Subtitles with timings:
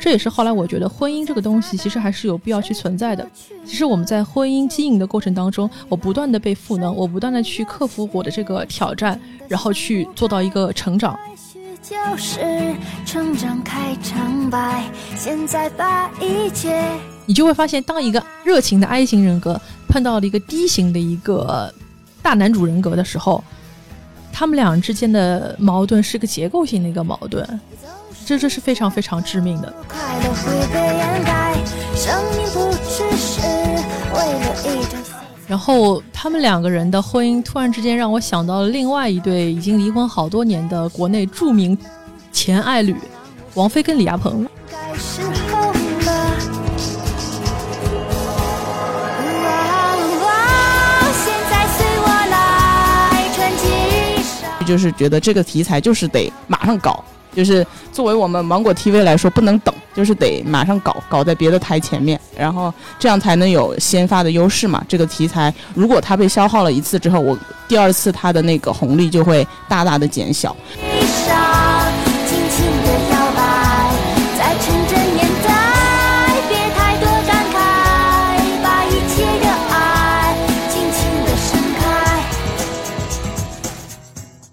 [0.00, 3.28] 这也是后来我觉得婚姻这个东西其实还是有必要去存在的。
[3.66, 11.18] 其实我们在婚姻经营的过程当中，我不断的被赋能，我不断的去克服我的这个挑战，然后去做到一个成长。
[17.26, 21.74] 你就会发现，当一个热情的 I 型人格碰到了一个 D 型的一个
[22.22, 23.42] 大男主人格的时候，
[24.32, 27.60] 他们俩之间的矛盾是个结构性的一个矛盾。
[28.28, 29.74] 这这是非常非常致命的。
[35.46, 41.76] 然后他们两个人的婚姻突然之间让我想到了另外一对已经离婚好多年的国内著名
[42.30, 42.94] 前爱侣
[43.54, 44.46] 王菲跟李亚鹏。
[54.66, 57.02] 就是觉得这个题材就是得马上搞。
[57.38, 64.84] 就是作为我们芒果 TV 来说，不能等，就是得马上搞，搞在别的台前面，然后这样才能有先发的优势嘛。
[64.88, 70.56] 这个题材如果它被消耗了一次之后，我第二次它的那个红利就会大大的减小。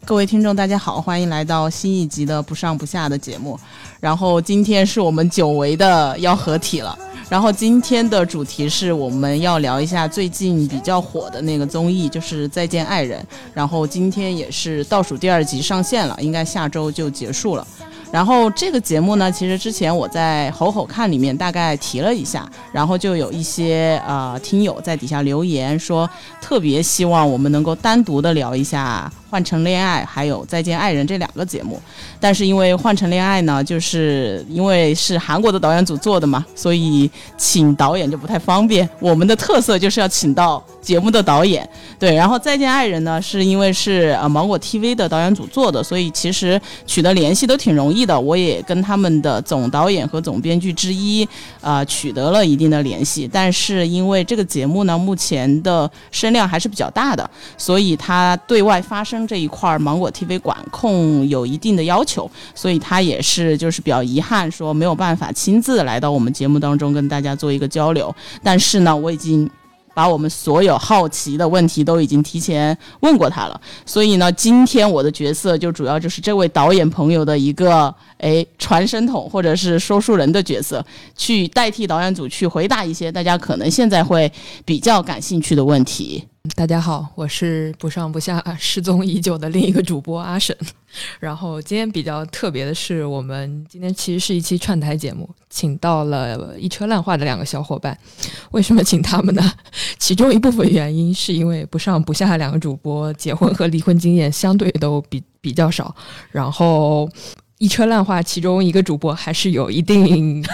[0.06, 3.60] 各位听众，大家好，欢迎来到新一集的不上不下的节目。
[4.00, 6.96] 然后今天是我们久违的要合体了。
[7.28, 13.20] 然后今天的主题是我们要聊一下最近比较火的那个综艺，就是《再见爱人》。
[13.52, 17.66] 然后今天也是倒数第二集上线了，应该下周就结束了。
[18.12, 26.08] 然后这个节目呢，其实之前我在吼吼看里面大概提了一下，然后就有一些呃听友在底下留言说，
[26.40, 29.12] 特别希望我们能够单独的聊一下。
[29.36, 31.78] 换成恋爱还有再见爱人这两个节目，
[32.22, 38.90] 但是因为换成恋爱呢，就是因为是韩国的导演组做的嘛，所以请导演就不太方便。
[39.02, 41.70] 我们的特色就是要请到节目的导演，
[42.00, 42.16] 对。
[42.16, 48.18] 然后再见爱人呢，是因为是呃芒果 TV 的导演组做的，所以其实取得联系都挺容易的。
[48.18, 51.28] 我也跟他们的总导演和总编剧之一
[51.60, 59.25] 啊取得了一定的联系，但是因为这个节目呢，目前的声量还是比较大的，所以它对外发声。
[59.28, 68.14] 这一块芒果 TV 管控有一定的要求，所以他也是就是比较遗憾，说没有办法亲自来到我们节目当中跟大家做一个交流。
[68.44, 69.50] 但是呢，我已经
[69.94, 73.62] 把我们所有好奇的问题都已经提前问过他了。
[73.86, 80.86] 所以呢，今天我的角色就主要就是这位导演朋友的一个诶传声筒或者是说书人的角色，
[81.16, 84.30] 去代替导演组去回答一些大家可能现在会
[84.66, 86.26] 比较感兴趣的问题。
[86.54, 90.56] 大家好，我是不上不下失踪已久的另一个主播阿沈。
[91.20, 97.98] 然后今天比较特别的是，我们今天其实是一期串台节目，请到了一车烂话的两个小伙伴。
[98.52, 99.54] 为什么请他们呢？
[99.98, 105.96] 其中一部分原因是因为不上不下两个主播结婚和离婚经验相对都比比较少。
[106.32, 107.10] 然后
[107.58, 110.46] 一车烂话其中一个主播还是有一定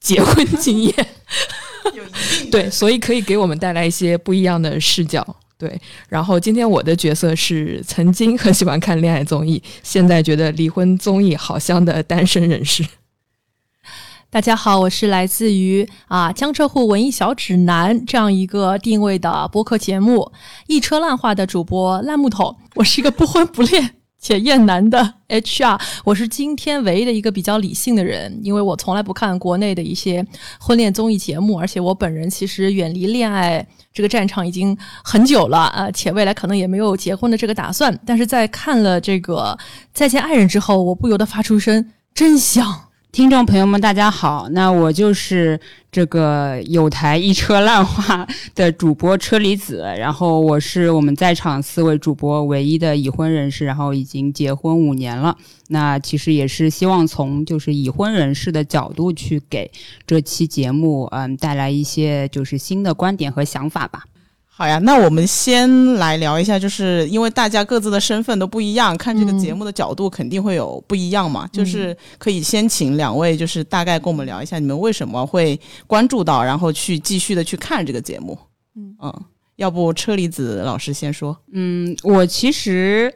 [0.00, 0.94] 结婚经验。
[2.50, 5.24] 对，所以可以给我们带来一些不一样的视角。
[5.58, 12.84] 对，然后今天我的角色是曾经很喜欢看恋爱综艺，现在觉得离婚综艺好香的单身人士。
[14.28, 20.30] 大家好，我是来自于啊江浙沪文艺小指南这样一个定位的播客节目
[20.66, 23.94] 一车烂话的主播烂木头，我是一个不婚不恋。
[24.18, 30.26] 且厌男的 HR，我是今天唯一的一个比较理性的人，因为我从来不看国内的一些
[30.58, 37.96] 婚恋综艺节目，而且我本人其实远离恋爱这个战场已经很久了啊，且未来可能也没有结婚的这个打算。
[38.04, 39.56] 但是在看了这个
[39.92, 42.85] 《再见爱人》之后，我不由得发出声真香。
[43.16, 45.58] 听众朋友们，大家好，那我就是
[45.90, 55.34] 这个有台一车烂话的主播车厘子，然后我是我们在场四位主播唯一的已婚人士，然后已经结婚五年了。
[55.68, 59.70] 那其实也是希望从就是已婚人士的角度去给
[60.06, 64.04] 这期节目，嗯，带来一些就是新的观点和想法吧。
[64.58, 71.46] 好呀，那我们先来聊一下，就是因为大家各自的身份都不一样，看这个节目的角度肯定会有不一样嘛。
[71.52, 78.38] 就是可以先请两位，就是大概跟我们聊一下，你们为什么会关注到，然后去继续的去看这个节目。
[78.76, 79.24] 嗯嗯，
[79.56, 81.36] 要不车厘子老师先说。
[81.52, 83.12] 嗯，我其实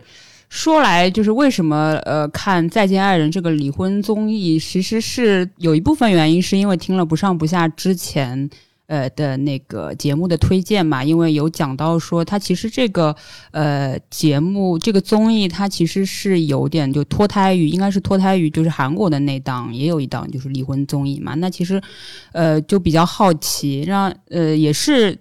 [0.51, 8.51] 说来就是为什么呃看《再见爱人》这个离婚综艺，其实是有一部分原因是因为听了不上不下之前。
[8.91, 13.15] 呃的那个节目的推荐嘛，因为有讲到说它其实这个
[13.53, 21.81] 呃节目这个综艺它其实是有点就脱胎于应该是脱胎于就是韩国的那档也有一档就是离婚综艺嘛，那其实
[22.33, 25.17] 呃就比较好奇，让呃也是。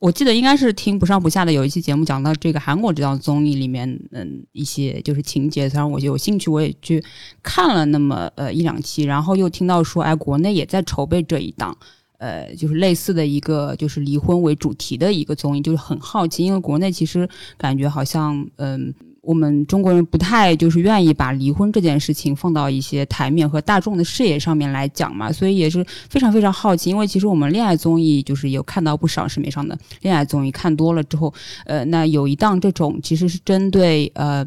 [0.00, 7.04] 我记得应该是听不上不下的有一期节目讲到这个韩国这档综艺里面，嗯，一些就是情节，虽然后我有兴趣，我也去
[7.42, 11.76] 看了那么呃一两期，然后又听到说，哎，国内也在筹备这一档，
[12.20, 17.28] 呃，就是类似的一个就是离婚为主题的一个综艺，就是很好奇，因为国内其实
[17.58, 18.94] 感觉好像，嗯。
[19.30, 26.90] 我们中国人不太就是愿意把离婚这件事情放到一些台面和大众的视野上面来讲嘛，所以也是非常非常好奇。
[26.90, 31.32] 因为其实我们恋爱综艺就是有看到不少市面上的恋爱综艺，看多了之后，
[31.64, 34.44] 呃，那有一档这种其实是针对呃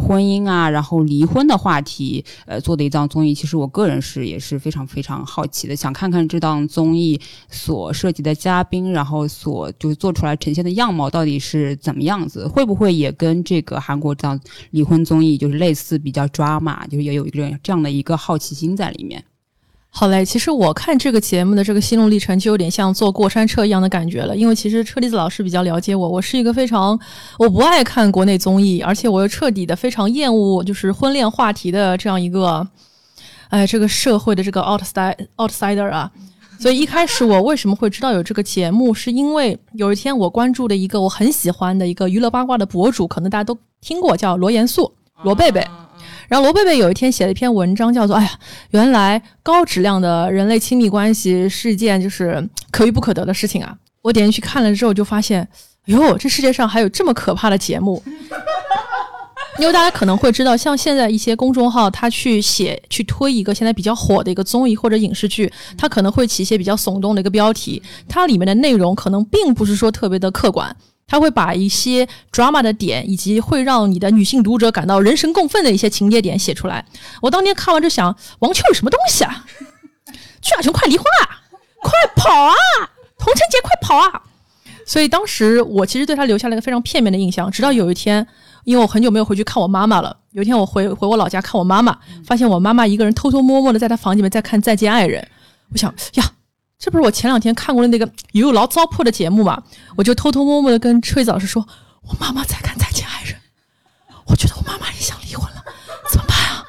[0.00, 14.04] 婚姻啊，然后离婚的话题，呃做的一档综艺，其实我个人是也是非常非常好奇的，想看看这档综艺所涉及的嘉宾，然后所就是做出来呈现的样貌到底是怎么样子，会不会也跟这个韩。
[14.04, 14.38] 国这样
[14.70, 19.24] 离婚综艺就是类似比较抓马，就是也有一个这样的一个好奇心在里面。
[19.96, 26.98] 好嘞，其实我看这个节目的这个心路历程就有点像坐过山车一样的感觉了，因为其实车厘子老师比较了解我，我是一个非常
[27.38, 32.66] 我不爱看国内综艺，而且我又彻底的非常厌恶就是婚恋话题的这样一个，
[33.50, 36.10] 哎，这个社会的这个 outsider outsider 啊。
[36.58, 44.90] 所以一开始我为什么会知道有这个节目，是因为有一天我关注了一个我很喜欢的一个娱乐八卦的博主，可能大家都听过，叫罗严素，
[45.24, 45.62] 罗贝贝。
[46.26, 48.30] 然后罗贝贝有一天写了一篇文章，叫做“哎呀，
[48.70, 55.46] 原来高质量的人类亲密关系是一件就是可遇不可得的事情啊！”我点进去看了之后，就发现，
[55.84, 58.02] 哟，这世界上还有这么可怕的节目。
[59.58, 76.84] 因为大家可能会知道，像现在一些公众号，他去写、去推一个现在比较火的一个综艺或者影视剧，他可能会起一些比较耸动的一个标题，它里面的内容可能并不是说特别的客观，他会把一些 drama 的点以及会让你的女性读者感到人神共愤的一些情节点写出来。
[77.22, 79.46] 我当年看完就想，王秋有什么东西啊？
[80.42, 81.40] 曲亚琼快离婚啊！
[81.80, 82.54] 快跑啊！
[83.16, 84.22] 童晨杰快跑啊！
[84.84, 88.26] 所以当时我其实对他留下了一个非常片面的印象，直到有一天。
[88.64, 90.16] 因为我很久没有回去看我妈妈了。
[90.32, 95.22] 有一天我回回我老家看我妈妈，发现我妈妈一个人偷偷摸摸的在她房间里面在看《再见爱人》。
[95.70, 96.32] 我想呀，
[96.78, 99.62] 这不是我前两天看过的那个有劳糟粕的节目吗？
[99.96, 101.66] 我就偷偷摸摸的跟崔老师说，
[102.02, 103.34] 我妈妈在看《再见爱人》，
[104.26, 105.62] 我觉得我妈妈也想离婚了，
[106.10, 106.64] 怎么办啊？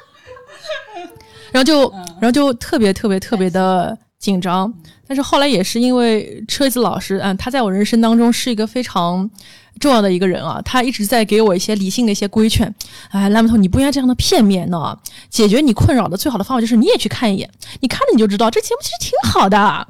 [1.52, 1.90] 然后就
[2.20, 4.72] 然后就特别特别特别的紧张。
[5.06, 9.30] 但是后来也是因为车子老师，嗯，他在我人生当中是一个非常。
[9.78, 12.74] 重要的一个人啊，他一直在给我一些理性的一些规劝。
[13.10, 14.98] 哎，蓝木头，你不应该这样的片面呢。
[15.28, 19.86] 解决你困扰的最好的方法就是你也去看一眼，你看了你就知道这节目其实挺好的。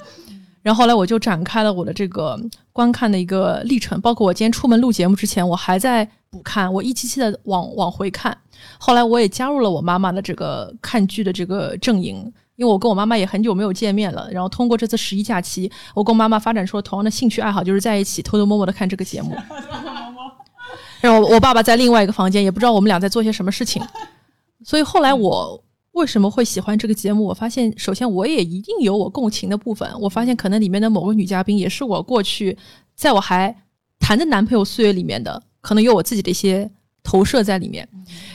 [0.61, 2.37] 然后后来我就展开了我的这个
[2.73, 8.37] 观看的一个历程，包括我今天出门录节目之前，我还在补看，我一期期的往往回看。
[8.78, 12.32] 后来我也加入了我妈妈的这个看剧的这个阵营。
[12.56, 19.37] 因为我跟我妈妈也很久没有见面了，然后通过这次十一假期，我跟我妈妈发展出了同样的兴趣爱好，就是在一起偷偷摸摸的看这个节目。
[21.00, 23.82] 然后我爸爸在另外一个房间，也不知道我们俩在做些什么事情。
[24.64, 25.62] 所以后来我
[25.93, 27.25] 为什么会喜欢这个节目？
[27.25, 29.88] 我发现，首先我也一定有我共情的部分。
[30.00, 32.56] 我发现可能里面的某个女嘉宾也是我过去
[32.94, 33.54] 在我还
[34.00, 36.69] 谈的男朋友岁月里面的，可能有我自己的一些
[37.02, 37.87] 投射在里面，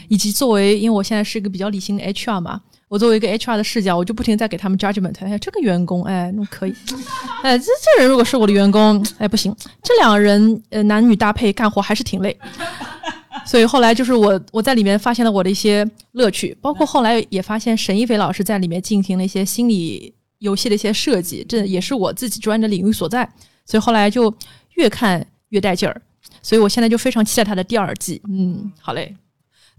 [0.07, 2.61] 以及作为因为我现在是一个比较理性的 HR 嘛。
[2.91, 5.15] 我作为一个 HR 的视角，我就不停在给他们 judgment。
[5.21, 6.75] 哎，这个员工，哎，那可以。
[7.41, 9.55] 哎，这这人如果是我的员工，哎，不行。
[9.81, 12.37] 这两个人，呃，男女搭配干活还是挺累。
[13.45, 23.23] 所以后来就是我我在里面发现了我的一些乐趣，包括后来也发现沈一菲老师在里面进行了一些心理游戏的一些设计，这也是我自己专业的领域所在。
[23.65, 24.33] 所以后来就
[24.75, 26.01] 越看越带劲儿。
[26.41, 28.21] 所以我现在就非常期待他的第二季。
[28.29, 29.15] 嗯，好嘞。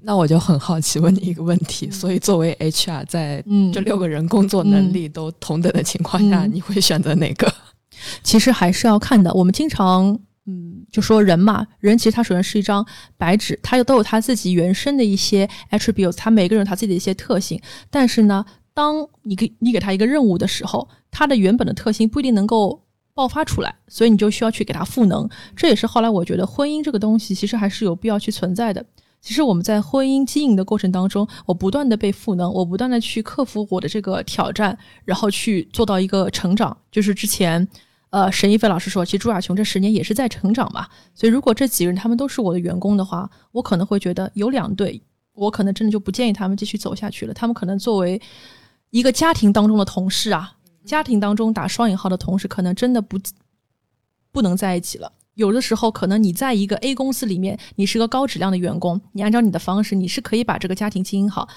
[0.04, 1.90] 那我就很好奇，问你一个问题。
[1.90, 3.42] 所以，作为 HR，在
[3.72, 7.52] 这六个人工作能力都同等的情况下，你会选择哪个？
[8.22, 9.32] 其实还是要看的。
[9.32, 12.84] 我们经常，嗯，就说人嘛，人其实他首先是一张
[13.16, 17.60] 白纸，他又都有他自己原生的一些 attributes，他每个人有他自己的一些特性。
[17.90, 18.44] 但是呢，
[18.74, 22.82] 当你给你给他一个任务的时候，他的原本的特性不一定能够
[23.14, 25.28] 爆发出来，所以你就需要去给他赋能。
[25.54, 28.84] 这也是后来我觉得婚姻这个东西，其实还是有必要去存在的。
[29.22, 36.76] 其实我们在婚姻经营的过程当中，我不断的被赋能，我不断的去克服我的这个挑战，然后去做到一个成长。
[36.90, 37.66] 就是之前，
[38.10, 40.88] 呃，沈一飞老师说，其实朱亚琼这十年也是在成长嘛。
[41.14, 45.00] 所以如果这几个人他们都是我的员工的话，我可能会觉得有两对，
[45.34, 47.32] 我可能真的就不建议他们继续走下去了。
[47.32, 48.20] 他们可能作为
[48.90, 50.52] 一个家庭当中的同事啊，
[50.84, 53.16] 家庭当中打双引号的同事，可能真的不
[54.32, 55.12] 不能在一起了。
[55.34, 61.48] 有的时候，可能你在一个 A 公司里面，你是个高质量的员工，你按照你的方式，你是可以把这个家庭经营好。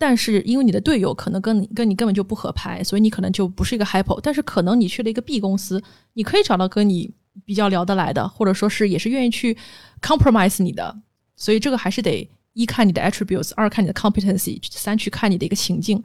[0.00, 4.20] 但是因为你的队友可能跟你跟你根本就不合拍，所以你可能就不是一个 hyper。
[4.22, 5.82] 但是可能你去了一个 B 公司，
[6.12, 7.12] 你可以找到跟你
[7.44, 9.56] 比较聊得来的，或者说是也是愿意去
[10.00, 10.96] compromise 你的。
[11.34, 16.02] 所以这个还是得一看你的 attributes，二看你的 competency，三去看你的一个情境。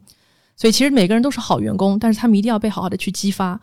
[0.55, 3.62] 所以其实每个人都是好员工，但是他们一定要被好好的去激发。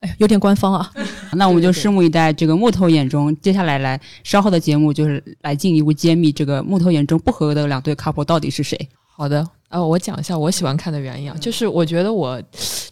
[0.00, 0.90] 哎，有点官方啊。
[1.34, 8.78] 那我们就拭目以待，这个木头眼中接下来来稍后的节目就是来进一步揭秘这个木头眼中不合格的两对 couple 到底是谁。
[9.04, 12.42] 好的，呃，我讲一下我喜欢看的原因啊，就是我觉得我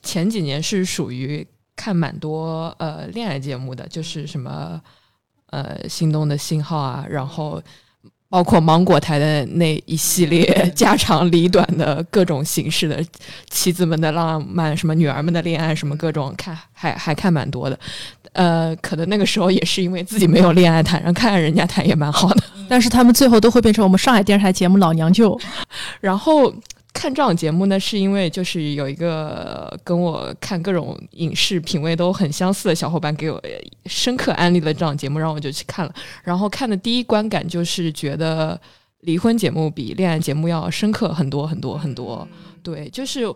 [0.02, 4.80] 前几年是属于看蛮多呃恋爱节目的，就是什么
[5.50, 7.62] 呃心动的信号啊，然后。
[8.28, 13.04] 包括芒果台的那一系列 家长里短的各种形式的
[13.48, 17.78] 妻子们的浪漫，什么女儿们的恋爱，什么各种看还还看蛮多的，
[18.32, 25.38] 呃，可能那个时候也是因为自己没有恋爱谈，然后看看人家谈也蛮好的，但是他们最后都会变成我们上海电视台节目老娘舅，
[26.00, 26.52] 然后。
[26.96, 33.38] 看这档节目呢，是因为就是有一个跟我看各种影视品味都很相似的小伙伴给我
[33.84, 35.94] 深刻安利了这档节目，让我就去看了。
[36.24, 38.58] 然后看的第一观感就是觉得
[39.00, 42.26] 离婚节目比恋爱节目要深刻很多很多很多。
[42.62, 43.26] 对，就是。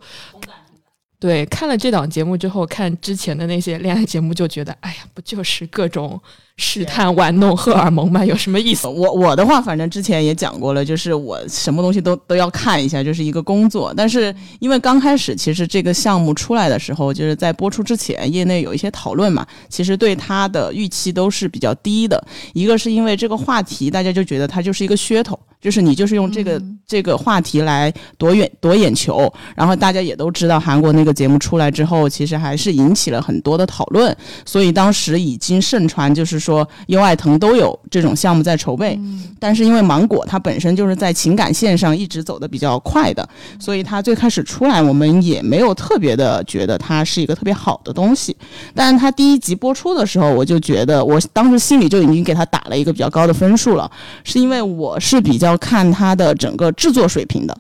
[1.20, 6.18] 对，看了这档节目之后，看之前的那些恋爱节目，就觉得，哎呀，不就是各种
[6.60, 8.22] 试探、玩弄荷尔蒙吗？
[8.22, 8.86] 有什么意思？
[8.86, 13.94] 我我的话，反正之前也讲过了，就是我什么东西都都要看一下，就是一个工作。
[13.96, 22.22] 但是因为刚开始，其实这个项目出来的时候，就是在播出之前，业内有一些讨论嘛，其实对它的预期都是比较低的。
[22.52, 25.38] 一个是因为这个话题，大家就觉得它就是一个噱头。
[25.60, 36.49] 就是你就是用这个这个话题来夺眼夺眼球，然后大家也都知道韩国那个节目出来之后，其实还是引起了很多的讨论，所以当时已经盛传，就是说
[36.88, 38.98] 优爱腾都有这种项目在筹备。
[39.38, 43.26] 但是因为芒果它本身就是在情感线上一直走的比较快的，
[43.60, 48.36] 所以它最开始出来我们也没有特别的觉得它是一个特别好的东西。
[48.74, 53.90] 但是它第一集播出的时候，我就觉得我当时心里就已经给它打了一个比较高的分数了，
[54.24, 55.56] 是因为我是比较。
[55.60, 57.54] 看它的整个制作水平的，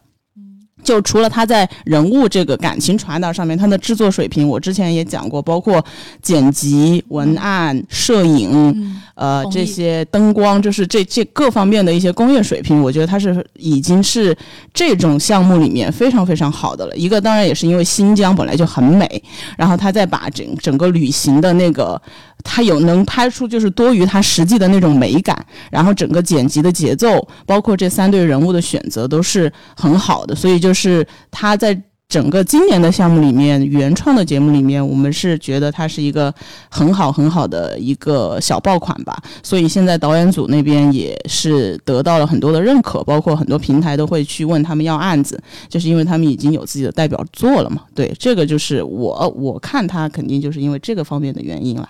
[0.82, 5.84] 就除了他在人物这个感情传达上面，他的制作水平，我之前也讲过，包括
[6.22, 14.36] 剪辑、文案、摄影，呃，这些灯光，就是这这各方面的一些工业水平，我觉得他是已经是
[14.72, 16.96] 这种项目里面非常非常好的了。
[16.96, 19.22] 一个当然也是因为新疆本来就很美，
[19.56, 22.00] 然后他再把整整个旅行的那个。
[22.42, 31.76] 他有能拍出就是多于他实际的那种美感，然后整个剪辑的节奏，包括这三对人物的选择都是很好的，所以就就是他在
[32.08, 36.32] 整个今年的项目里面，原创的节目里面，我们是觉得它是一个
[36.68, 39.20] 很好很好的一个小爆款吧。
[39.42, 47.82] 所以现在导演组那边也是得到了很多的认可，包括很多平台都会去问他们要案子，就是因为他们已经有自己的代表作了嘛。
[47.96, 51.88] 对，这个就是我我看他肯定就是因为这个方面的原因了。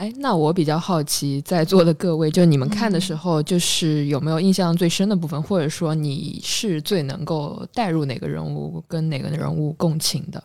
[0.00, 10.42] 哎，那我比较好奇，在座的各位，就你们看的时候，就是有没有印象最深的部分，或者说你是最能够带入哪个人物，跟哪个人物共情的？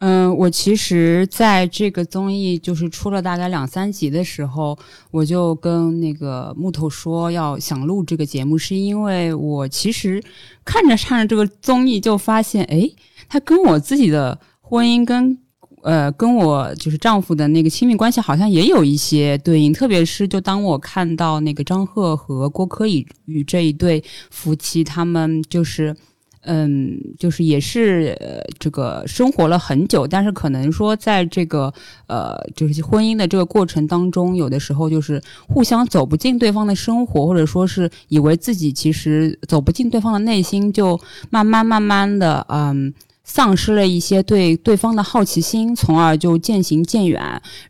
[0.00, 4.76] 嗯，我其实在这个综艺就是出了大概两三集的时候，
[5.12, 10.20] 我就跟那个木头说要想录这个节目，是因为我其实
[10.64, 12.90] 看着看着这个综艺就发现，哎，
[13.28, 15.38] 他跟我自己的婚姻跟。
[15.82, 25.92] 呃，跟我就是丈夫的那个亲密关系好像也有一些对应，特别是就当我看到那个张赫和郭柯宇与这一对夫妻，他们就是，
[26.42, 31.74] 嗯，就是也是呃这个生活了很久，但是可能说在这个
[32.06, 42.94] 呃就是婚姻的这个过程当中，有的时候就是互相走不进对方的生活，或者说是以为自己其实走不进对方的内心，就慢慢慢慢的嗯。
[43.24, 47.20] 丧失了一些对对方的好奇心，从而就渐行渐远。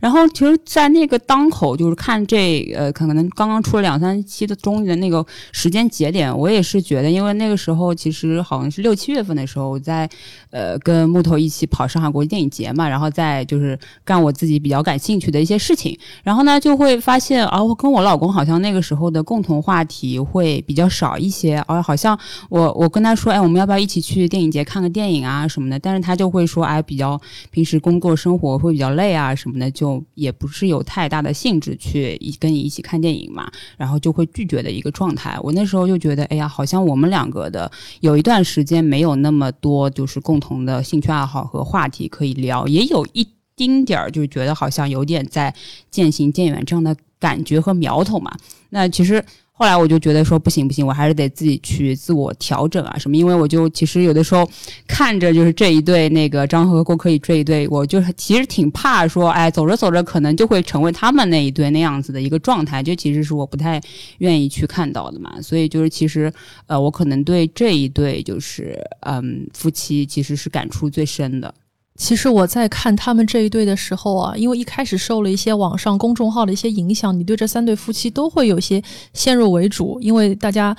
[0.01, 10.09] 然后，其实，在那个当口，就是看这呃，可能刚刚出了两三期的综艺的那个时间节点，我也是觉得，因为那个时候其实好像是六七月份的时候，我在
[10.51, 15.97] 呃跟木头一起跑上海国际电影节嘛，然后在就是干我自己比较感兴趣的一些事情。
[16.23, 22.19] 然后呢，就会发现啊，我跟我老公好像那个时候的共同话题会比较少一些，而好像
[22.49, 25.42] 我我跟他说，哎，我们要不要一起去电影节看个电影啊？
[25.43, 27.21] 啊什么的，但是他就会说，哎，比较
[27.51, 35.37] 平时工作生活会比较累啊什么的，就也不是有太大的兴致去跟你一起看电影嘛，然后就会拒绝的一个状态。
[35.43, 37.71] 我那时候就觉得，哎呀，好像我们两个的
[38.01, 45.55] 有一段时间没有那么多就是共同的兴趣爱好和话题可以聊，也有一丁点儿就觉得好像有点在
[45.91, 48.33] 渐行渐远这样的感觉和苗头嘛。
[48.71, 49.25] 那其实。
[49.55, 54.49] 后来我就觉得说不行不行，我还是得自己去自我调整啊什么，因为我就其实有的时候
[54.89, 63.81] 看着就是这一对那个张和郭可以这一对，我就其实挺怕说，哎，走着走着可能就会成为他们那一对那样子的一个状态，就其实是我不太
[64.19, 65.41] 愿意去看到的嘛。
[65.41, 66.33] 所以就是其实
[66.67, 71.55] 呃，我可能对这一对就是嗯夫妻其实是感触最深的。
[71.97, 78.83] 其实我在看他们这一对的时候啊，因为一开始受了一些网上公众号的一些影响，你对这三对夫妻都会有些
[79.13, 80.77] 先入为主，因为大家，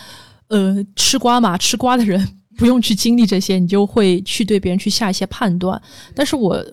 [0.47, 5.79] 呃，吃瓜嘛，吃瓜的人不用去经历这些，你就会去对别人去下一些判断。
[6.15, 6.65] 但是我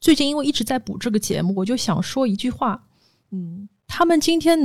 [0.00, 2.84] 最近因为一直在补这个节目，我就想说一句话，
[3.32, 4.60] 嗯，他们今天，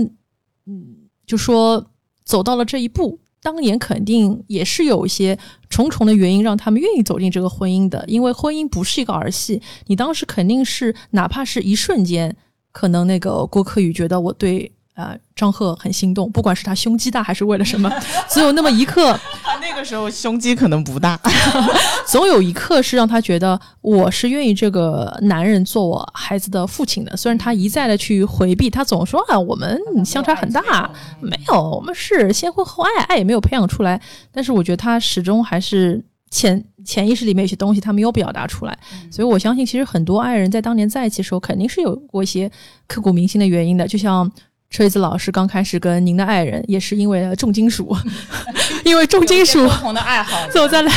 [0.65, 1.89] 嗯，就说
[2.25, 3.19] 走到了这一步。
[3.43, 5.37] 当年肯定也是有一些
[5.69, 9.61] 重重的原因让他们愿意走进这个婚姻的，因为婚姻不是一个儿戏。
[9.87, 12.35] 你当时肯定是哪怕是一瞬间，
[12.71, 17.91] 可能那个郭柯宇觉得我对呃张赫很心动，不管是他胸肌大还是为了什么，
[18.29, 19.19] 总有那么一刻。
[19.43, 21.19] 他那个时候胸肌可能不大，
[22.07, 27.15] 总有一刻是让他觉得我是愿意这个男人做我孩子的父亲的。
[27.17, 33.99] 虽然他一再的去回避，他总说啊我们相差很大，没有，我们是先婚后爱，爱也没有培养出来。
[34.31, 38.77] 但是我觉得他始终还是潜潜意识里面有些东西他没有表达出来。
[39.11, 42.49] 所以我相信，其实很多爱人在当年在一起的时候，肯定是有过一些
[42.87, 44.31] 刻骨铭心的原因的，就像。
[44.73, 47.95] 车厘子老师刚开始跟您的爱人也是因为重金属，
[48.83, 50.89] 因为重金属不同的爱好走在了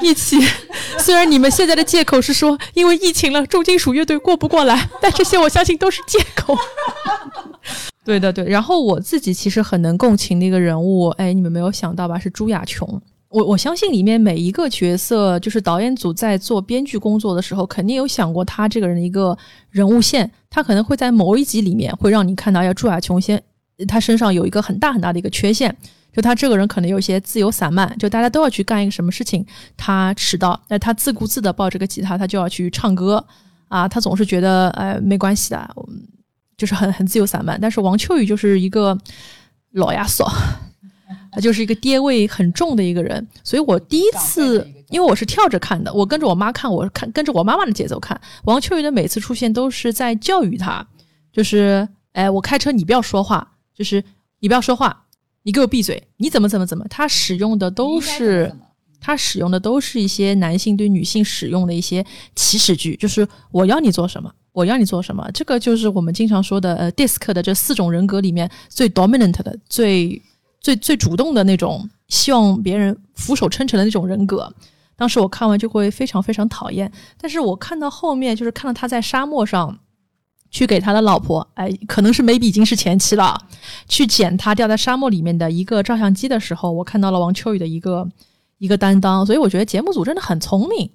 [0.00, 0.36] 一起。
[0.98, 6.58] 虽然你们现在的借口是说因为疫情了，重金属乐队过不过来，但这些我相信都是借口。
[8.04, 8.44] 对的，对。
[8.48, 12.18] 然后我自己其实很能共情的一个人物，哎，你们没有想到吧？
[12.18, 13.00] 是朱亚琼。
[13.30, 19.38] 我我相信里面每一个角色，就是导演组在做编剧工作的时候，肯定有想过他这个人的一个
[19.70, 20.28] 人物线。
[20.50, 23.40] 他可能会在某一集里面会让你看到，要朱亚琼先，
[23.86, 25.74] 他身上有一个很大很大的一个缺陷，
[26.12, 33.24] 就他这个人可能有一些自由散漫，就大家都要去干一个什么事情，他迟到，那他自顾自的抱着个吉他，他就要去唱歌
[33.68, 35.76] 啊，他总是觉得哎没关系的，
[36.56, 37.56] 就是很很自由散漫。
[37.60, 38.98] 但是王秋雨就是一个
[39.70, 40.28] 老亚索。
[41.32, 48.20] 他就是一个爹味很重的一个人，所以我第一次，因为我是跳着看的，我跟着我妈看，我看跟着我妈妈的节奏看。
[48.44, 50.84] 王秋雨的每次出现都是在教育他，
[51.32, 54.02] 就是，哎，我开车你不要说话，就是
[54.40, 55.04] 你不要说话，
[55.44, 56.84] 你给我闭嘴，你怎么怎么怎么。
[56.90, 58.52] 他使用的都是，
[59.00, 65.30] 他使用的都是一些男性对女性使用的一些祈使句，就是我要你做什么，我要你做什么。
[65.32, 70.20] 这个就是我们经常说的，呃，DISC 的这四种人格里面最 dominant 的最。
[70.60, 74.52] 最最主动的那种，希望别人俯首称臣的那种人格，
[74.94, 76.90] 当时我看完就会非常非常讨厌。
[77.18, 79.78] 但是我看到后面，就是看到他在沙漠上
[80.50, 83.40] 去给他的老婆，哎，可能是 maybe 已经是前妻了，
[83.88, 88.06] 去捡他掉在沙漠里面的一个照相机的时候，我看到了王秋雨的一个
[88.58, 89.24] 一个担当。
[89.24, 90.90] 所以我觉得节目组真的很聪明。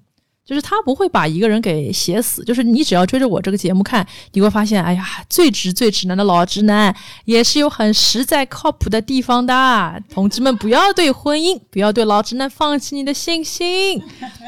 [0.45, 9.99] 就是他不会把一个人给写死，就是你只要追着我这个节目看，你会发现，哎呀，最直最直男的老直男也是有很实在靠谱的地方的。
[10.07, 13.99] 同志们，不要对婚姻，不要对老直男放弃你的信心，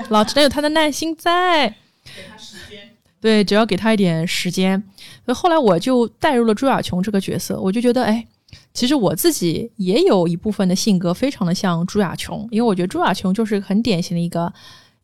[0.09, 1.67] 老直男有他的耐心在。
[1.67, 2.91] 给他时间。
[3.19, 4.81] 对，只要给他一点时间。
[5.25, 8.23] 所以后来我就带入了朱亚琼这个角色，我就觉得，哎，
[8.71, 14.53] 其实我自己也有一部分的性格非常的像朱亚琼，因为我觉得朱亚琼就是很典型的一个。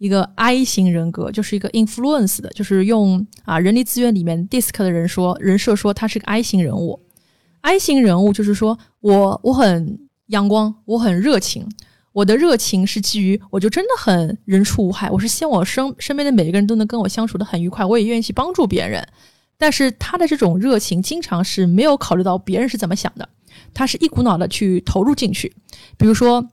[0.03, 6.99] 一个 I 型人格就是一个 influence 的，就是用啊人力资源里面 DISC 的人说人设说他是个 I 型人物。
[7.61, 11.65] I 型人物就是说我我很阳光，我很热情，
[12.11, 19.07] 我的热情是基于我就真的很人畜无害，我是希望我身身边的每一个人都能跟我相处的很愉快，我也愿意去帮助别人。
[19.57, 23.29] 但是他的这种热情经常是没有考虑到别人是怎么想的，
[23.73, 25.55] 他是一股脑的去投入进去，
[25.97, 26.49] 比如说。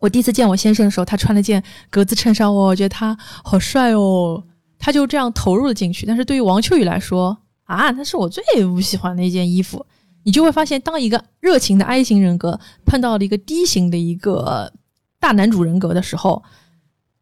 [0.00, 4.42] 我第一次见我先生的时候，他穿了件格子衬衫，我觉得他好帅哦，
[4.78, 6.06] 他就这样投入了进去。
[6.06, 9.86] 但是对于王秋雨来说啊，那是我最不喜欢的一件衣服。
[10.22, 14.72] 你就会发现，当一个热情的 I 型人格碰到了一个 D 型的一个
[15.18, 16.42] 大男主人格的时候，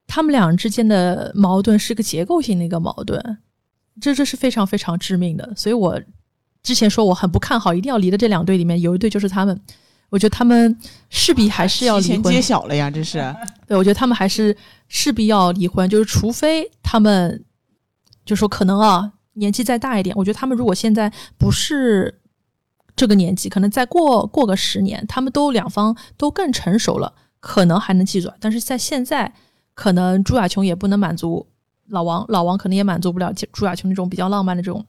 [0.06, 3.38] 他们俩之间的矛盾是个结构性的一个矛盾，
[4.00, 5.52] 这这 是非常非常致命的。
[5.56, 6.00] 所以我
[6.62, 9.60] 之前说我很不看好，一定要离的这两对里面有一对就是他们。
[10.10, 10.76] 我觉得他们
[11.10, 12.32] 势必还是要离婚。
[12.32, 13.18] 揭晓了呀，这是。
[13.66, 14.56] 对，我觉得他们还是
[14.88, 17.44] 势必要离婚，就是除非他们
[18.24, 22.20] 就说可能啊年纪再大一点，我觉得他们如果现在不是
[22.96, 28.32] 这个年纪，可能再过过个十年，他们都两方都更成熟了，可能还能记住。
[28.40, 29.32] 但是在现在，
[29.74, 31.46] 可能朱亚琼也不能满足
[31.88, 34.84] 老王，老王可能也满足不了朱亚琼那种比较浪漫的这种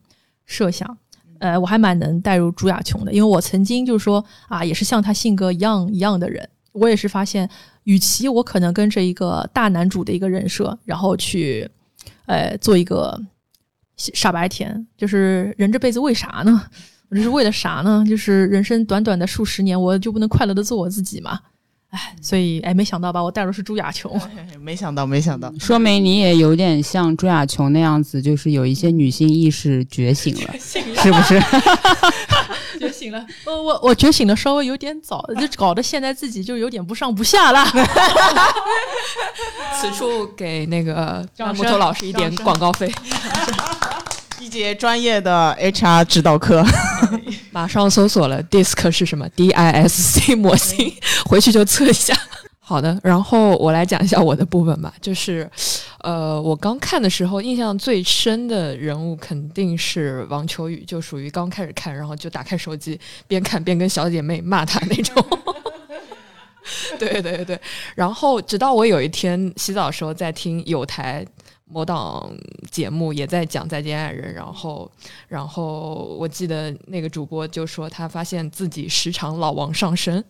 [0.46, 0.96] 设想。
[1.40, 6.48] 呃，我还蛮能带入朱亚琼的，因为我曾经就是说啊，也是像他性格一样一样的人。
[6.72, 7.50] 我也是发现，
[7.82, 11.68] 与其我可能跟着一个大男主的一个人设，然后去，
[12.26, 13.20] 呃，做一个
[13.96, 16.62] 傻白甜，就是人这辈子为啥呢？
[17.10, 18.04] 我这是为了啥呢？
[18.08, 21.40] 就是人生短短的数十年，我就不能快乐的做我自己吗？
[21.90, 24.20] 哎，所以哎，没想到吧，我带入是朱亚琼，
[24.60, 31.40] 没想到，没想到，说明你也有点像朱亚琼那样子，就是有一些女性意识觉醒了，是不是？
[32.78, 37.66] 觉醒了，我我我觉醒的稍微有点早，就搞得现在自己就有点不上不下了。
[39.80, 42.90] 此处给那个张木头老师一点广告费。
[44.40, 46.64] 一节专业的 HR 指导课，
[47.50, 50.94] 马上搜索了 DISC 是什么 DISC 模型，
[51.26, 52.14] 回去就测一下。
[52.60, 54.94] 好的，然后我来讲一下我的部分吧。
[55.00, 55.50] 就是，
[56.02, 65.24] 呃，我刚看的时候，印象最深的人物肯定是王秋雨，就属于刚开始看，然后就打开手机边看边跟小姐妹骂他那种。
[67.00, 67.60] 对对对，
[67.96, 71.26] 然后直到我有一天洗澡的时候在听有台。
[71.70, 72.30] 某档
[72.70, 74.90] 节目也在讲再见爱人，然后，
[75.28, 80.24] 然后我记得那个主播就说他发现自己时常老王上身。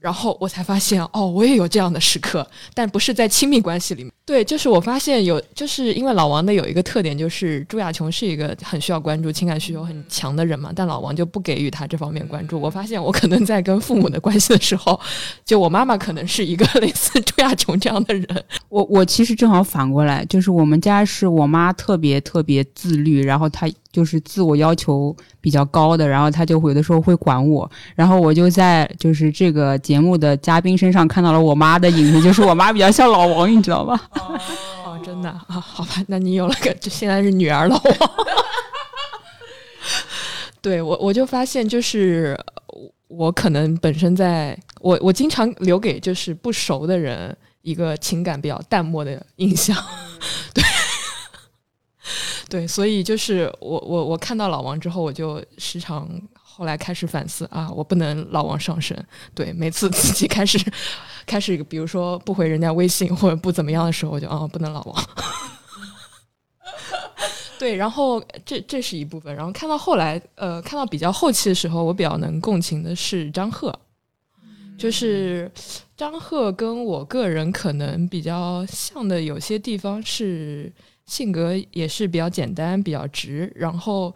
[0.00, 4.12] 然后我才发现，哦，我也有这样的时刻，但不是在亲密关系里面。
[4.24, 12.60] 对，就是我发现有，就是因为老王的有一个特点，就是朱亚琼是一个很需要关注、情感需求很强的人嘛，但老王就不给予他这方面关注。
[12.60, 14.98] 我发现我可能在跟父母的关系的时候，
[15.44, 18.44] 就我妈妈可能是一个类似朱亚琼这样的人。
[18.68, 23.68] 我我其实正好反过来，就是我们家是我妈特别特别自律，然后她。
[23.92, 34.00] 就是自我要求比较高的，然后她就有的时候会管我，然后我就在就是这个节目的嘉宾身上看到了我妈的影子，就是我妈比较像老王，你知道吗？
[34.14, 38.26] 哦，真的啊，好吧，那你有了个，就现在是女儿了我。
[40.60, 42.38] 对我，我就发现就是
[43.08, 49.76] 我可能本身在我我经常留给就是不熟的人一个情感比较淡漠的印象，
[50.54, 50.62] 对。
[52.50, 56.06] 对，所以就是我我我看到老王之后，我就时常
[56.62, 58.96] 后来开始反思啊，我不能老往上升。
[59.34, 60.56] 对，每次自己开始
[61.26, 65.04] 开始，比如说不回人家微信或者不怎么样的时候，我就啊，不能老王。
[67.58, 73.76] 对，然后这这是一部分，然后看到后来，呃，看到比较后期的时候，我比较能共情的是张赫，
[74.78, 75.50] 就是
[75.96, 80.72] 张赫跟我个人可能比较像的有些地方是。
[81.04, 84.14] 性格也是比较简单、比较直，然后，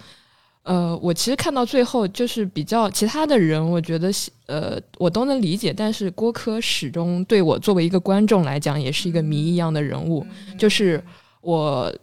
[0.66, 4.10] 呃，我其实看到最后就是比较其他的人，我觉得
[4.46, 10.26] 呃我都能理解，但是郭柯始终对我作为一个观众来讲，也是一个谜一样的人物，
[10.58, 11.00] 就是
[11.40, 11.94] 我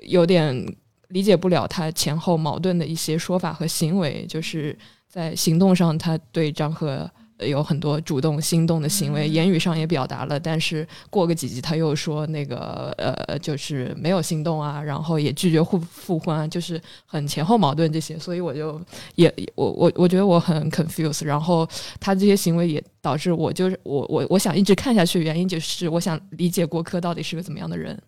[0.00, 0.74] 有点
[1.08, 4.74] 理解不了他前后矛盾的一些说法和行为，就是
[5.06, 7.10] 在行动上他对张赫。
[7.40, 18.80] 有很多主动心动的行为，言语上也表达了，但是过个几集他又说那个呃，就是没有心动啊，然后也拒绝复复婚啊，就是很前后矛盾这些，所以我就
[19.16, 21.68] 也我我我觉得我很 confused，然后
[22.00, 27.98] 他这些行为也导致我就是我我我想一直看下去，原因就是我想理解郭柯到底是个怎么样的人。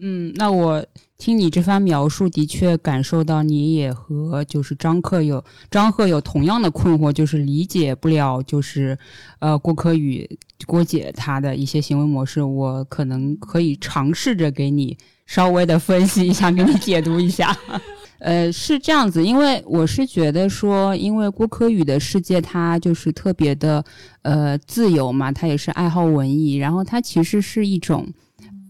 [0.00, 0.84] 嗯，那我
[1.18, 8.96] 听你这番描述，的确感受到你也和就是张克有张赫有同样的困惑，就是理解不了，就是
[9.40, 12.40] 呃郭柯宇郭姐她的一些行为模式。
[12.40, 17.54] 我可能可以尝试着给你稍微的分析一下，给你解读一下。
[18.20, 23.84] 呃，是这样子，因为我是觉得说，因为郭柯宇的世界他就是特别的
[24.22, 28.06] 呃自由嘛，他也是爱好文艺，然后他其实是一种。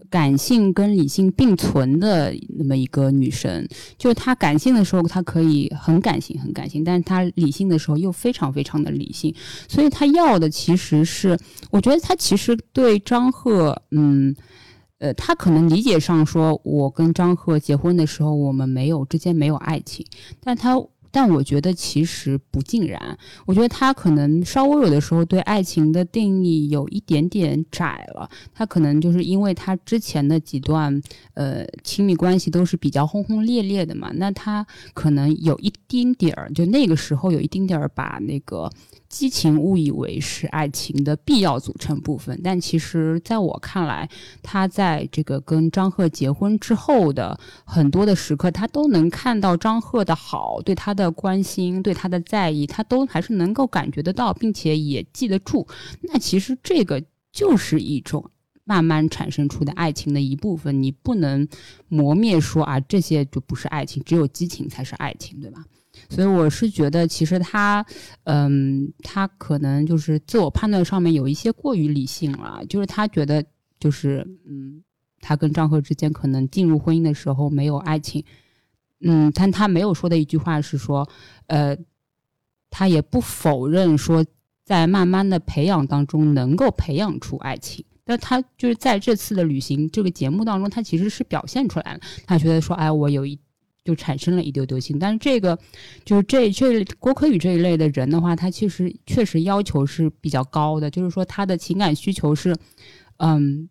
[0.09, 3.67] 感性跟理性并存的那么一个女生，
[3.97, 9.33] 就是她感性的时候，她可以很感性，很感性；，但是她理性的时候又非常非常的理性。
[9.67, 11.37] 所以她要的其实是，
[11.71, 14.35] 我觉得她其实对张赫，嗯，
[14.97, 20.05] 呃，她可能理解上说，我跟张赫结婚的时候，我们没有之间没有爱情，
[20.41, 20.75] 但她
[21.11, 23.17] 但我觉得其实不尽然。
[23.45, 28.29] 我觉得他可能稍微有的时候对爱情的定义有一点点窄了。
[28.53, 31.01] 他可能就是因为他之前的几段
[31.33, 38.69] 呃亲密关系都是比较轰轰烈烈的嘛，那他可能有一丁点儿，就那个时候有一丁点儿把那个。
[39.09, 44.07] 激情误以为是爱情的必要组成部分，但其实在我看来，
[44.43, 55.67] 他在这个跟张赫结婚之后的很多的时刻，他都能看到张赫的好，对他的关心，对他的在意，他都还是能够感觉得到，并且也记得住。
[56.01, 58.29] 那其实这个就是一种
[58.63, 61.47] 慢慢产生出的爱情的一部分，你不能
[61.87, 65.63] 磨灭说啊，这些就不是爱情，只有激情才是爱情，对吧？
[66.09, 67.85] 所以我是觉得，其实他，
[68.23, 72.63] 嗯，他可能就是自我判断上面有一些过于理性了。
[72.69, 73.43] 就是他觉得，
[73.79, 74.81] 就是嗯，
[75.19, 78.23] 他跟张赫之间可能进入婚姻的时候没有爱情，
[79.01, 81.07] 嗯，但他没有说的一句话是说，
[81.47, 81.77] 呃，
[82.69, 84.25] 他也不否认说，
[84.63, 87.85] 在慢慢的培养当中能够培养出爱情。
[88.03, 91.99] 但他就是在这次的旅行这个节目当中，他其实是表现出来了。
[92.25, 93.39] 他觉得说，哎，我有一。
[93.85, 95.57] 就产生了一丢丢心，但是这个
[96.05, 102.55] 就是这这郭可宇这一类的人的话，他其实确实要求是比较高的，就是说他的情感需求是，
[103.17, 103.67] 嗯，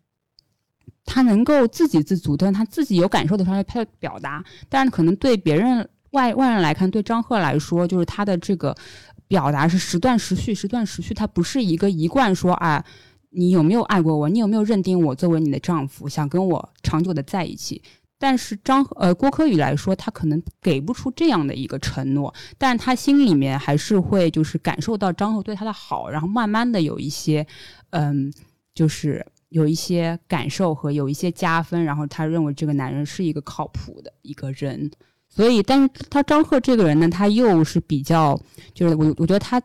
[1.11, 8.75] 他能够自给自足，但他自己有感受的时候他表达，但是可能对别人外外人来看，对张赫来说，就是他的这个
[9.27, 12.85] 表达是时断时续，时断时续，他不是一个一贯说啊，
[13.31, 17.81] 你有没有爱过我，你有没有认定我作为你的丈夫，想跟我长久的在一起。
[18.21, 27.47] 但是张呃郭柯宇来说，他可能给不出这样的一个承诺，但他心里面还是会就是感受到张赫对他的好，然后慢慢的有一些，
[27.91, 28.29] 嗯，
[28.75, 34.89] 就是有一些感受和有一些加分，然后他认为这个男人是一个靠谱的一个人，
[35.27, 38.39] 所以，但是他张赫这个人呢，他又是比较，
[38.73, 39.61] 就是我我觉得他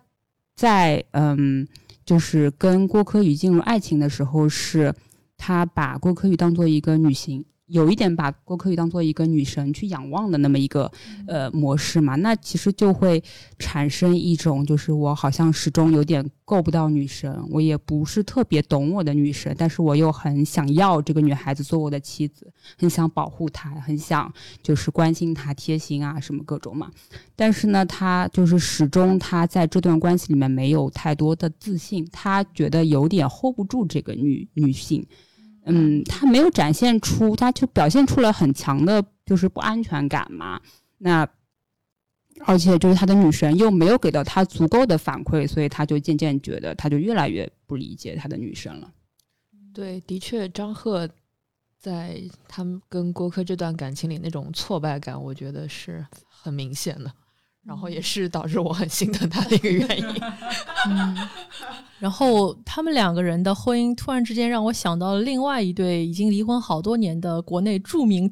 [0.57, 1.67] 在嗯，
[2.05, 4.95] 就是跟郭柯宇进入爱情的时候，是
[5.37, 7.45] 他把郭柯宇当做一个女性。
[7.67, 10.91] 有一点把郭可宇当做一个女神去仰望的那么一个
[11.27, 13.23] 呃模式嘛，那其实就会
[13.59, 24.31] 产生一种就是我好像始终有点够不到女神，我也不是特别懂我的女神，但是我又很想要这个女孩子做我的妻子，很想保护她，很想
[24.63, 26.91] 就是关心她、贴心啊什么各种嘛。
[27.35, 35.07] 但是呢，她就是始终她在这段关系里面没有太多的自信，她觉得有点 hold 不住这个女女性。
[35.65, 40.61] 嗯，他没有展现出，他就表现出了很强的，就是不安全感嘛。
[40.99, 41.27] 那
[42.47, 48.93] 而且就是他的女神又没有给到他足够的反馈，所以他就渐渐觉得，他就越来越不理解他的女神了。
[49.73, 51.09] 对，的确，张赫
[51.79, 57.13] 在他们跟郭柯这段感情里那种挫败感，我觉得是很明显的。
[57.65, 60.07] 然后也是导致我很心疼他的一个原因。
[60.87, 61.17] 嗯，
[61.99, 68.31] 然后他们两个人的婚姻突然之间让我想到了另外一对已经离婚好多年的国内著名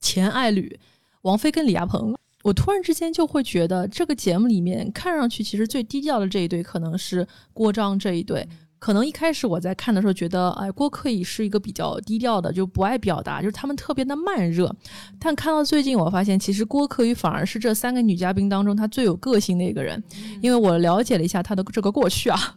[0.00, 0.78] 前爱侣
[1.22, 2.16] 王菲跟李亚鹏。
[2.42, 8.48] 我突然之间就会觉得这个节目里面看上去其实最低调的这一对可能是郭章这一对。
[8.80, 14.74] 可能一开始我在看的时候觉得，哎，郭可以是一个比较低调的，就不爱表达，就是他们特别的慢热。
[15.20, 20.02] 但看到最近，我发现其实郭可宇反而是这三个女嘉宾当中她最有个性的一个人，
[20.40, 22.56] 因为我了解了一下她的这个过去啊，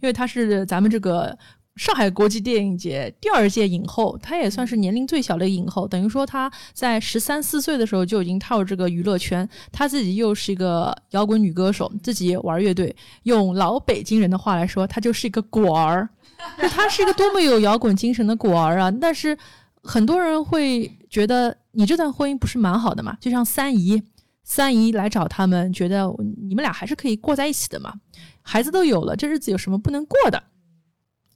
[0.00, 1.36] 因为她是咱们这个。
[1.78, 9.48] 上海国际电影节第二届影后，她也算是年龄最小的影后，等于说她在十三四岁的时候就已经踏入这个娱乐圈。
[9.70, 12.94] 她自己又是一个摇滚女歌手，自己玩乐队。
[13.22, 16.08] 用老北京人的话来说，她就是一个果儿。
[16.60, 18.90] 就她是一个多么有摇滚精神的果儿啊！
[18.90, 19.38] 但是
[19.84, 23.16] 很多人会觉得你这段婚姻不是蛮好的嘛？
[23.20, 24.02] 就像三姨，
[24.42, 26.12] 三姨来找他们，觉得
[26.48, 27.94] 你们俩还是可以过在一起的嘛？
[28.42, 30.42] 孩子都有了，这日子有什么不能过的？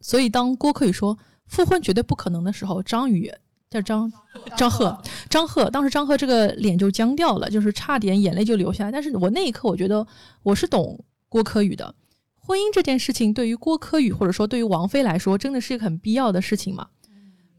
[0.02, 3.32] 所以，当郭可宇说复婚绝对不可能的时候，张宇
[3.70, 4.12] 叫张
[4.56, 8.92] 张赫，张赫当时张赫这个脸就僵掉了，就是差点眼泪就流下来。
[8.92, 10.06] 但是我那一刻，我觉得
[10.42, 11.94] 我是懂郭柯宇的。
[12.34, 16.88] 婚姻这件事情，对于郭柯宇或者说对于王菲来说，真的是一个很必要的事情吗？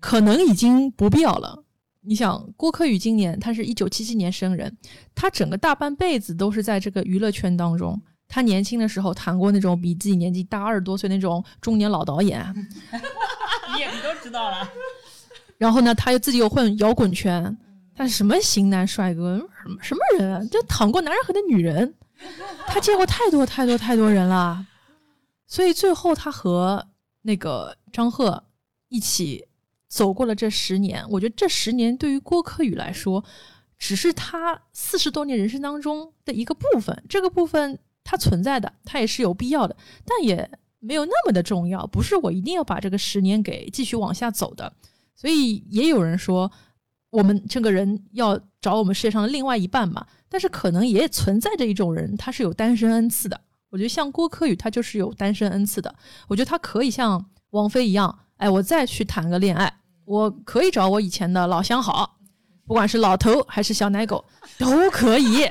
[0.02, 1.64] 可能已经不必要了。
[2.02, 4.78] 你想，郭柯宇今年他是一九七七年生人，
[5.16, 8.00] 他整个大半辈子都是在这个娱乐圈当中。
[8.34, 12.44] 他年轻的时候谈过那种比自己年纪大二十多岁那种中年老导演，
[13.76, 14.68] 你也都知道了。
[15.60, 17.56] 然后呢，他又自己又混摇滚圈，
[17.94, 20.44] 他是什么型男帅哥，什么什么人啊？
[20.50, 21.94] 就躺过男人和的女人，
[22.66, 24.66] 他见过太多太多太多人了。
[25.46, 26.88] 所以最后他和
[27.22, 28.44] 那个张赫
[28.90, 29.46] 一起
[29.88, 31.06] 走过了这十年。
[31.08, 33.24] 我觉得这十年对于郭柯宇来说。
[33.80, 44.72] 只是他四十多年人生当中的一个部分，这个部分它存在的，它也是有必要的，但也没有那么的重要，不是我一定要把这个十年给继续往下走的。
[45.16, 46.52] 所以也有人说，
[47.10, 53.40] 我们这个人要找我们世界上的另外一半嘛，但是可能也存在着一种人，他是有单身恩赐的。
[53.70, 55.94] 我觉得像郭柯宇，他就是有单身恩赐的。
[56.28, 59.74] 我觉得他可以像王菲一样，哎，我再去谈个恋爱，
[60.06, 62.18] 我可以找我以前的老相好，
[62.66, 64.26] 不管是老头还是小奶狗，
[64.58, 65.50] 都可以，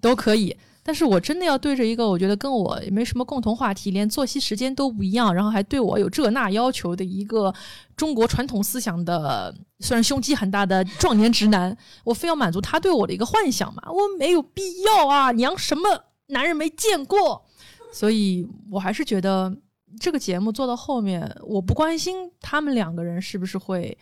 [0.00, 0.56] 都可以。
[0.88, 7.54] 但是我真的要对着一个我觉得跟我没什么共同话题，连作息时间都不一样，然后还对我有这那要求的一个
[7.94, 13.82] 中国传统思想的，虽然胸肌很大的壮年直男，我非要满足他对我的一个幻想嘛？
[13.92, 15.30] 我没有必要啊！
[15.32, 17.44] 娘什么男人没见过？
[17.92, 19.54] 所以我还是觉得
[20.00, 23.98] 这个节目做到后面，我不关心他们两个人是不是会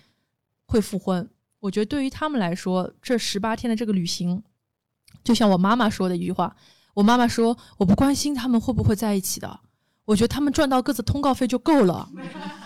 [0.68, 1.29] 会复婚。
[1.59, 4.40] 我觉得对于他们来说，这十八天的这个旅行，
[5.25, 6.55] 就像我妈妈说的一句话，
[6.97, 9.61] 我妈妈说：“我不关心他们会不会在一起的，
[10.07, 12.09] 我觉得他们赚到各自通告费就够了。”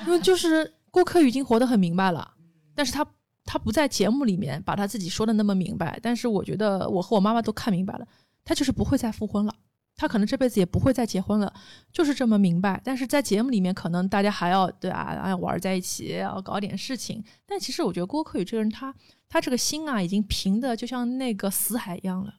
[0.06, 2.34] 因为就是郭柯宇已经活得很明白了，
[2.76, 3.04] 但是他
[3.44, 8.06] 他不在节目里面把他自己说的那么明白，但是我觉得我和我妈妈都看明白了，
[8.44, 9.52] 他就是不会再复婚了。
[9.96, 11.52] 他可能这辈子也不会再结婚了，
[11.92, 12.80] 就是这么明白。
[12.82, 17.22] 但是在节目里面，可能大家还要对啊，要玩在一起，要搞点事情。
[17.44, 18.94] 但其实我觉得郭柯宇这个人，他
[19.28, 22.32] 他这个心啊，已经平的就像那个死海一样了，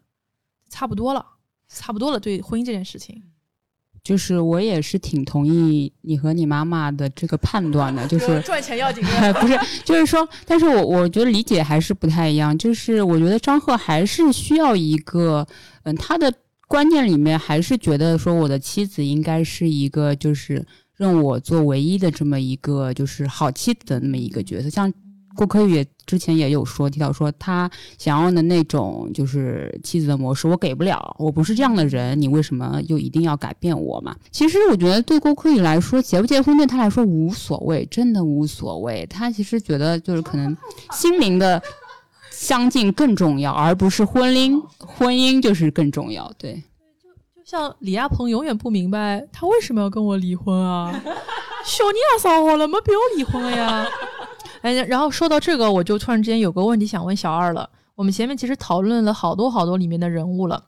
[0.70, 1.24] 差不多了，
[1.74, 2.20] 差不多了。
[2.20, 3.22] 对婚姻这件事情，
[4.04, 9.04] 就是我也是挺同意你和你妈妈的这个判断的，就是赚钱要紧。
[9.40, 12.58] 不是，就是说，但是我我觉得理解还是不太一样。
[12.58, 15.48] 就是我觉得张赫还是需要一个，
[15.84, 16.34] 嗯，他的。
[16.68, 24.90] 观念里面还是觉得说我的妻子应该是一个就是认我做唯一的这么一个就是好妻子的那么一个角色，像
[25.36, 34.16] 郭柯宇之前也有说提到说他想要的那种就是妻子的模式我给不了，我不是这样的人，你为什么又一定要改变我嘛？
[34.32, 40.56] 其实我觉得对郭柯宇来说结不结婚对他来说无所谓，真的无所谓，他其实觉得就是可能
[40.92, 41.62] 心灵的。
[42.34, 44.60] 相近更重要，而不是婚姻。
[44.80, 46.32] 婚姻就是更重要。
[46.40, 46.56] 对，
[47.00, 47.10] 就
[47.44, 50.90] 就像李亚鹏永远不明白他为什么要跟我离婚啊？
[51.66, 53.86] 小妮也上好了，没必要离婚了呀。
[54.62, 57.70] 哎，然后说到这个，我就突然之间有个问题想问小二了。
[57.96, 60.64] 我们前面其实讨论了好多好多里面的人物了，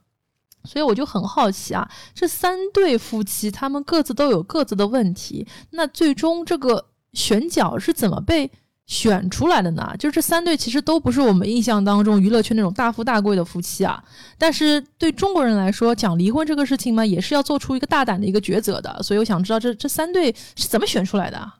[0.63, 8.51] 所以我就很好奇啊，这三对夫妻他们各自都有各自的问题，那最终这个选角是怎么被？
[8.85, 14.03] 选出来的呢，就这三对其实都不是我们印象当中娱乐圈那种大富大贵的夫妻啊。
[14.37, 19.01] 但是对中国人来说，讲离婚这个事情嘛，也是要做出一个大胆的一个抉择的。
[19.01, 21.53] 所以我想知道这这三对是怎么选出来的。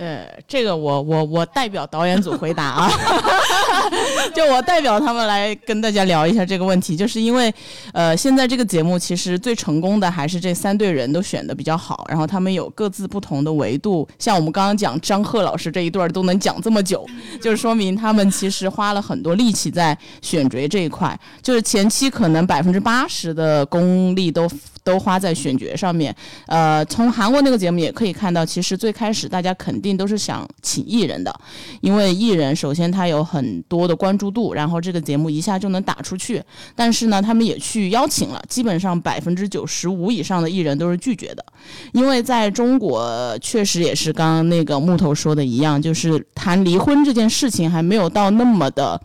[0.00, 2.90] 呃，这个我我我代表导演组回答啊，
[4.34, 7.52] 就我代表他们来跟大家聊一下这个问题，就是因为，
[7.92, 17.06] 呃，现在这个节目其实最成功的还是这三对人都选的比较好，然后他们有各自不同的维度，像我们刚刚讲张赫老师这一对都能讲这么久，
[17.38, 24.50] 就是说明他们其实花了很多力气在选角这一块，就是前期可能百分之八十的功力都。
[24.90, 26.12] 都花在选角上面，
[26.46, 31.32] 呃，从韩国那个节目也可以看到，其实最开始大家肯定都是想请艺人的，
[31.80, 36.42] 因为艺人首先他有很多的关注度，然后这个节目一下就能打出去。
[36.74, 41.44] 但是呢，他们也去邀请了，基本上百分之九十五以上的艺人都是拒绝的，
[41.92, 49.00] 因为在中国确实也是刚刚那个木头说的一样，就是谈离婚这件事情还没有到那么的。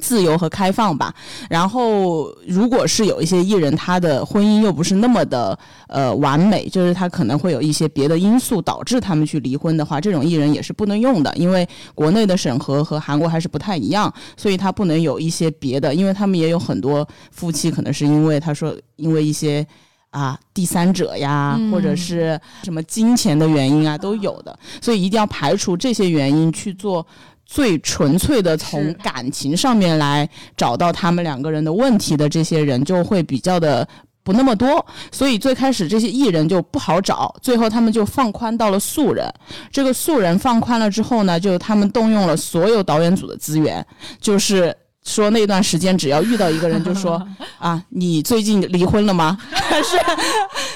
[0.00, 1.14] 自由和开放吧。
[1.50, 19.66] 然后，如果是有一些艺人，他的婚姻又不是那么的呃完美，就是他可能会有一些别的因素导致他们去离婚的话，这种艺人也是不能用的，因为国内的审核和韩国还是不太一样，所以他不能有一些别的，因为他们也有很多夫妻可能是因为他说因为一些
[20.10, 27.06] 啊第三者呀，或者是什么金钱的原因啊都有的，所以一定要排除这些原因去做。
[27.52, 33.86] 最纯粹的从感情上面来找到他们两个人的问题的这些人就会比较的
[34.24, 39.30] 不那么多，所以最开始这些艺人就不好找，最后他们就放宽到了素人。
[39.70, 43.84] 这个素人放宽了之后呢，就他们动用了所有导演组的资源，
[44.18, 44.74] 就是。
[45.04, 47.20] 说那段时间，只要遇到一个人，就说
[47.58, 49.36] 啊，你最近离婚了吗？
[49.50, 49.96] 还 是，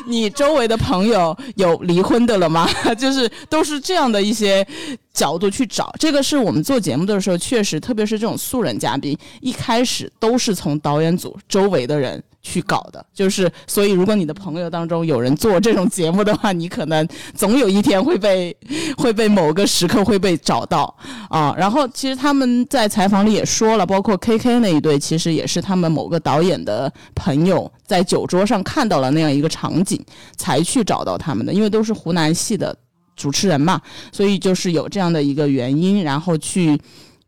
[0.06, 2.68] 你周围的朋友有离婚的了吗？
[2.98, 4.66] 就是都是这样的一些
[5.12, 5.94] 角度去找。
[5.98, 12.22] 这个是我们做节目的时候，确实，特别是这种素人嘉宾，一开始都是从导演组周围的人。
[12.46, 17.04] 去搞的，就是所以，如果你的朋友当中有人做这种节目的话，你可能
[17.34, 18.56] 总有一天会被
[18.96, 20.96] 会被某个时刻会被找到
[21.28, 21.52] 啊。
[21.58, 30.00] 然后，其实他们在采访里也说了，包括 K K 那一对，其实也是他们某个导演的朋友在酒桌上看到了那样一个场景，
[30.36, 32.76] 才去找到他们的，因为都是湖南系的
[33.16, 33.80] 主持人嘛，
[34.12, 36.80] 所以就是有这样的一个原因，然后去。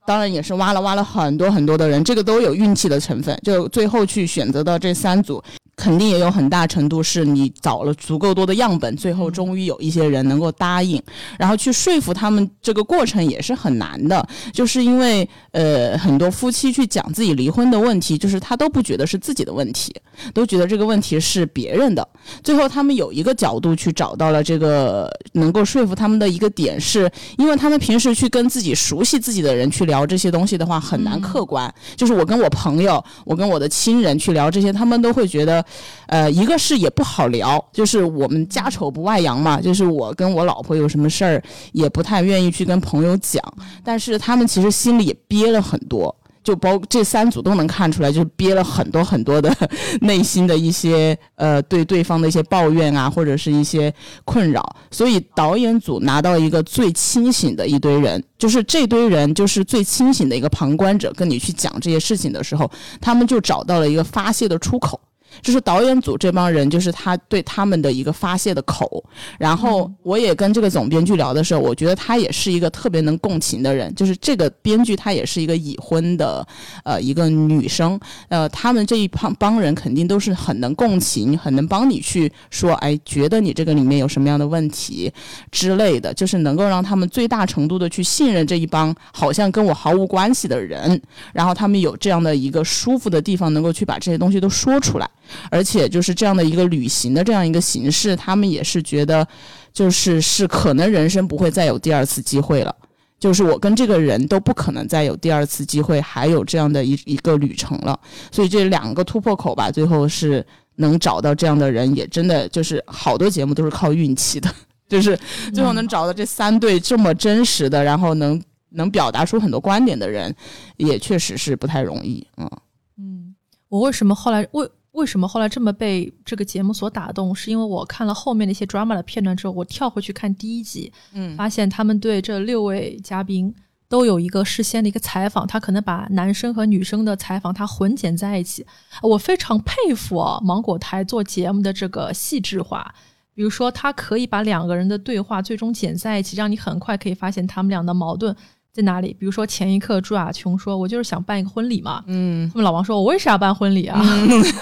[0.09, 3.39] 当然也是挖了挖了很多很多的人，这个都有运气的成分。
[3.45, 5.43] 就最后去选择的这三组。
[5.79, 11.01] 肯定也有很大程度是你找了足够多的样本，最后终于有一些人能够答应，
[11.39, 14.29] 然后去说服他们，这个过程也是很难的。
[14.53, 19.95] 就是因为呃，很多夫妻去讲自己离婚的问题，就是他都不觉得是自己的问题，
[20.35, 22.07] 都觉得这个问题是别人的。
[22.43, 31.73] 最后他们有一个角度去找到了这个能够说服他们的一个点，是因为他们平时去跟自己熟悉自己的人去聊这些东西的话，很难客观。
[31.95, 35.65] 就是我跟我朋友，我跟我的亲人去聊这些，他们都会觉得。
[36.07, 41.43] 呃，一个是也不好聊，就是我们家丑不外扬嘛，就是我跟我老婆有什么事儿，
[41.73, 43.43] 也不太愿意去跟朋友讲，
[43.85, 46.15] 但是他们其实心里也憋了很多。
[46.45, 49.55] 就包这三组都能看出来，就是憋了很多很多的
[50.01, 53.93] 内心的一些呃对对方的一些抱怨啊，或者是一些
[54.25, 54.77] 困扰。
[54.91, 64.99] 所以导演组拿到一个最清醒的一堆人，就是这堆人就是最清醒的一个旁观者，跟你去讲这些事情的时候，他们就找到了一个发泄的出口。
[65.43, 69.05] 就是导演组这帮人，就是他对他们的一个发泄的口。
[69.39, 73.95] 然后我也跟这个总编剧聊的时候，我觉得他也是一个特别能共情的人。
[73.95, 76.47] 就是这个编剧，他也是一个已婚的
[76.85, 77.99] 呃一个女生。
[78.29, 85.13] 呃，他们这一帮帮人肯定都是很能共情，很能帮你去说，哎，觉得你这个里面有什么样的问题
[85.51, 91.01] 之类的，就是能够让他们最大程度的去信任这一帮好像跟我毫无关系的人。
[91.33, 95.09] 然后他们有这样的一个舒服的地方，能够去把这些东西都说出来。
[95.51, 99.27] 而且就是这样的一个旅行的这样一个形式，他们也是觉得，
[99.73, 102.75] 就是是可能人生不会再有第二次机会了，
[103.19, 107.99] 就是我跟这个人都不可能再有第二次机会，还有这样的一一个旅程了。
[108.31, 110.45] 所以这两个突破口吧，最后是
[110.77, 114.49] 能找到这样的人，也真的就是好多节目都是靠运气的，
[114.89, 115.19] 就是
[115.53, 120.35] 最后能找到这三对这么真实的，然后能能表达出很多观点的人，
[120.77, 122.27] 也确实是不太容易。
[122.37, 122.51] 嗯
[122.99, 123.35] 嗯，
[123.69, 124.69] 我为什么后来为？
[124.99, 127.35] 为什么后来这么被这个节目所打动？
[127.35, 133.55] 是因为我看了后面的一些 drama 的片段之后，我跳回去看第一集，嗯，发现他们对这六位嘉宾
[133.89, 138.67] 都有一个事先的一个采访，他可能把男生和女生的采访他混剪在一起。
[139.01, 142.95] 我非常佩服啊，芒果台做节目的这个细致化。
[143.35, 148.35] 比如说，他可以把两个人的对话最终剪在一起，让你很快可以发现他们俩的矛盾。
[148.73, 149.17] 在哪里？
[149.19, 153.99] 比如说前一刻朱亚琼说：“我就是想办一个婚礼嘛。”嗯，那么老王说：“我为啥要办婚礼啊？”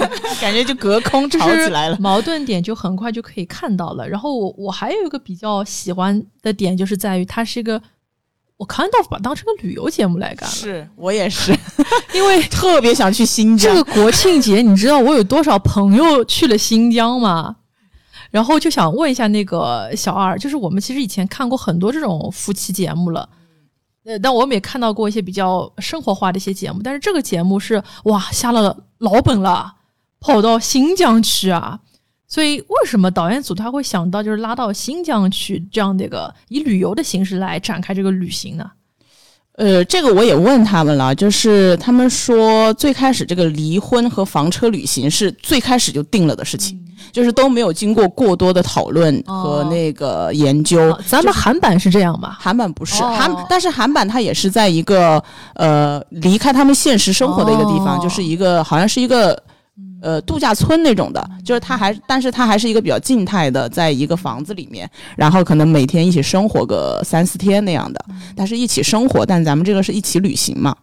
[0.41, 4.09] 感觉就隔空吵起来了，矛盾点就很快就可以看到了。
[4.09, 7.81] 然后我我还有一个比较喜欢的点，就是在于它是一个
[8.57, 10.49] 我看到把当成个旅游节目来干。
[10.49, 11.55] 是我也是，
[12.15, 13.75] 因为 特别想去新疆。
[13.75, 17.57] 这个国庆节，你知道我有多少朋友去了新疆吗？
[18.31, 23.29] 然后就想问一下那个小二，就是我们其实以前看过很多这种夫妻节目了。
[24.07, 29.75] 呃，但我们也看到过一些比较生活化的一些节目，但是这个节目是哇下了老本了，
[30.21, 31.81] 跑到新疆去啊！
[32.29, 38.71] 所以为什么导演组他会想到就是拉到新疆去这样的一个以旅游的形式来展开这个旅行呢？
[39.55, 46.79] 呃，这个我也问他们了，就是他们说最开始这个离婚和房车旅行是最开始就定了的事情。
[47.13, 50.97] 就是都没有经过过多的讨论和那个研究。
[51.07, 52.37] 咱们韩版是这样吗？
[52.39, 55.23] 韩版不是韩，但是韩版它也是在一个
[55.55, 59.41] 呃离开他们现实生活的一个地方，就是一个好像是一个
[60.01, 70.75] 呃度假村那种的，就是它还，但是它还是一个比较静态的，在一个房子里面，然后可能每天一起生活个三四天那样的，但是一起生活，但咱们这个是一起旅行嘛，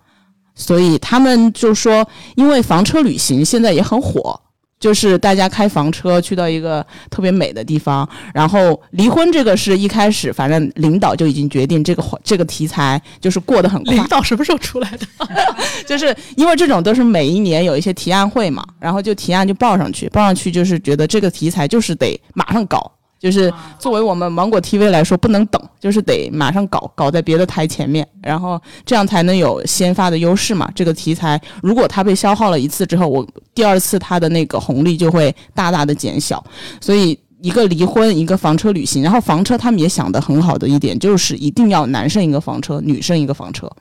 [0.55, 4.39] 所以他们就说，因为房车旅行现在也很火。
[4.83, 13.95] 就是大家开房车去到一个特别美的地方，然后离婚这个是一开始，反正领导就已经决定这个这个题材就是过得很快。
[13.95, 15.07] 领导什么时候出来的？
[15.87, 22.91] 就是因为这种都是每一年有一些提案会嘛，然后就提案就报上去，报上去就是觉得这个题材就是得马上搞。
[23.23, 30.69] 就是作为我们芒果 TV 来说，不能等，就是得马上搞，搞在别的台前面，然后这样才能有先发的优势嘛。
[30.75, 36.43] 这个题材如果它被消耗了一次之后，我第二次它的那个红利就会大大的减小。
[36.81, 43.71] 所以一个离婚，一个房车旅行，然后房车他们也想的很好的一点就是一定要男生一个房车，女生一个房车。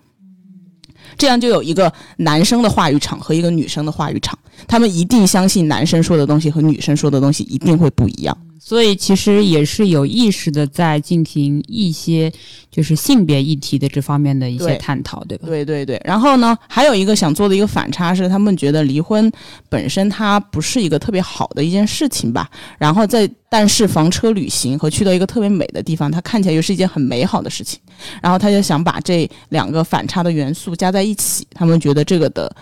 [1.19, 4.39] 这样就有一个男生的话语场和一个女生的话语场，
[4.69, 8.39] 他们一定相信男生说的东西和女生说的东西一定会不一样。
[8.65, 12.33] 所以其实也是有意识的在进行一些
[12.71, 15.49] 就是性别议题的这方面的一些探讨，对吧？
[15.49, 19.31] 对对对，然后呢，还有一个想做的一个反差是，他们觉得离婚
[19.69, 22.49] 本身它不是一个特别好的一件事情吧。
[22.79, 27.81] 然后在但是房车旅行和去到一个特别美的地方，它看起来又是一件很美好的事情。
[28.23, 32.55] 然后他就想把这两个反差的元素加在一起，他们觉得这个的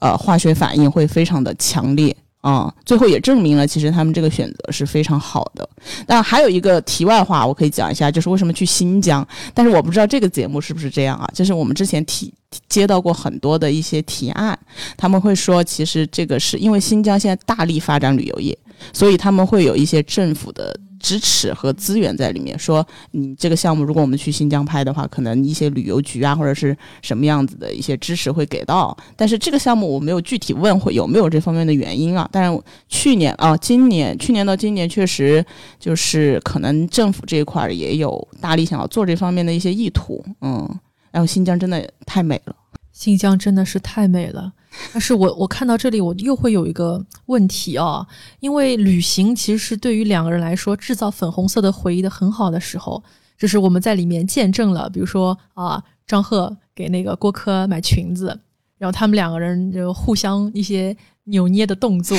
[0.00, 2.14] 呃化学反应会非常的强烈。
[2.44, 5.66] 啊、最后也证明了，其实他们这个选择是非常好的。
[6.06, 9.26] 那还有一个题外话，我可以讲一下，就是为什么去新疆。
[9.54, 11.26] 但是我不知道这个节目是不是这样啊？
[11.32, 12.30] 就是我们之前提
[12.68, 14.58] 接到过很多的一些提案，
[14.94, 18.54] 他们会说，其实这个是因为新疆现在大力发展旅游业，
[18.92, 22.58] 所以他们会有一些政府的支持和资源在里面。
[22.58, 28.96] 说你这个项目，如果我们去新疆拍的话，可能一些旅游局啊，或者是什么样子的一些支持会给到。
[29.14, 32.26] 但是这个项目我没有具体问会有没有这方面的原因啊。
[32.32, 35.44] 但是去年啊，今年去年到今年确实
[35.78, 40.66] 就是可能政府这一块也有大力想要做这方面的一些意图，嗯。
[41.10, 42.56] 然后新疆真的太美了，
[42.90, 44.52] 新疆真的是太美了。
[44.92, 48.06] 但是我我看到这里，我又会有一个问题啊，
[48.40, 53.02] 因为旅行其实是对于两个人来说制造粉红色的回忆的很好的时候，
[53.38, 58.38] 就是我们在里面见证了，比如说啊，张赫给那个郭柯买裙子，
[58.78, 62.16] 然后他们两个人就互相一些扭捏的动作，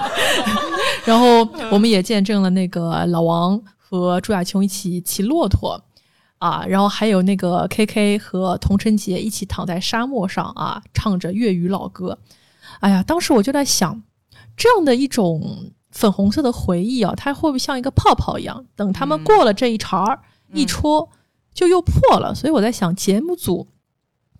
[1.04, 5.82] 然后我们也见证了那个老王和朱亚琼一起骑骆驼。
[6.40, 12.18] 啊，然后还有那个 K K 和童晨杰一起躺在沙漠上啊，唱着粤语老歌。
[12.80, 14.02] 哎呀，当时我就在想，
[14.56, 20.18] 这样的一种粉红色的回忆啊，它会不会像一个泡泡一样，等他们过了这一茬儿，
[20.54, 21.10] 一戳
[21.52, 22.34] 就又破了？
[22.34, 23.68] 所以我在想，节目组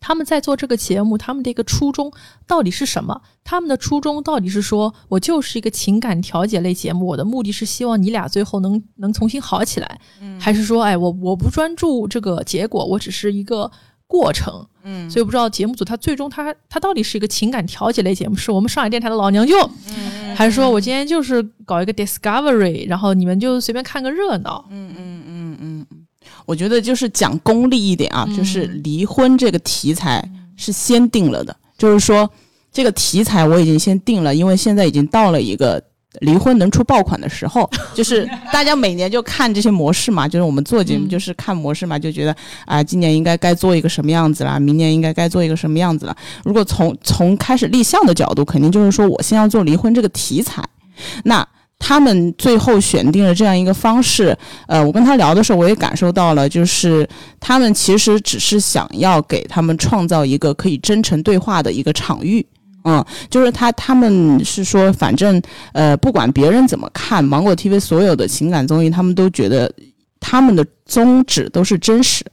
[0.00, 2.10] 他们在做这个节目，他们的一个初衷
[2.46, 3.20] 到底是什么？
[3.44, 10.00] 他们的初衷到底是说我就是一个情感调解类节目，我的目的是希望你俩最后能能重新好起来，
[10.40, 13.70] 还是说，哎，我我不专注这个结果，我只是一个
[14.06, 14.66] 过程？
[14.82, 19.70] 嗯，所以不知道节目组他最终他他到底是一个情感调解类节目，是我们上海电台的老娘舅，
[20.34, 24.64] 还是说我今天就是搞一个 discovery，然后你们就随便看个热闹？
[24.70, 25.86] 嗯嗯嗯嗯，
[26.50, 32.28] 我觉得就是讲功利一点啊，就是离婚这个题材是先定了的，就是说
[32.72, 35.80] 这个题材我已经先定了，因为现在已经到了一个。
[36.22, 42.34] 离婚能出爆款的时候， 就是大家每年就看这些模式嘛，就是我们做节目就是看模式嘛，就觉得
[42.66, 46.16] 啊，今年应该该做一个什么样子啦，明年应该该做一个什么样子了。
[46.42, 50.68] 如果从从开始立项的角度，肯定就是说我先要做离婚这个题材，
[51.22, 51.46] 那。
[51.80, 54.36] 他们最后选定了这样一个方式，
[54.68, 57.08] 呃，我跟他聊的时候，我也感受到了，就是
[57.40, 62.46] 他们其实只是想要给他们创造一个可以真诚对话的一个场域，
[62.84, 65.40] 嗯，就是他他们是说，反正
[65.72, 69.72] 呃，不管别人怎么看芒果 TV 所有的情感综艺，他们都觉得
[70.20, 72.24] 他们的宗旨都是真实。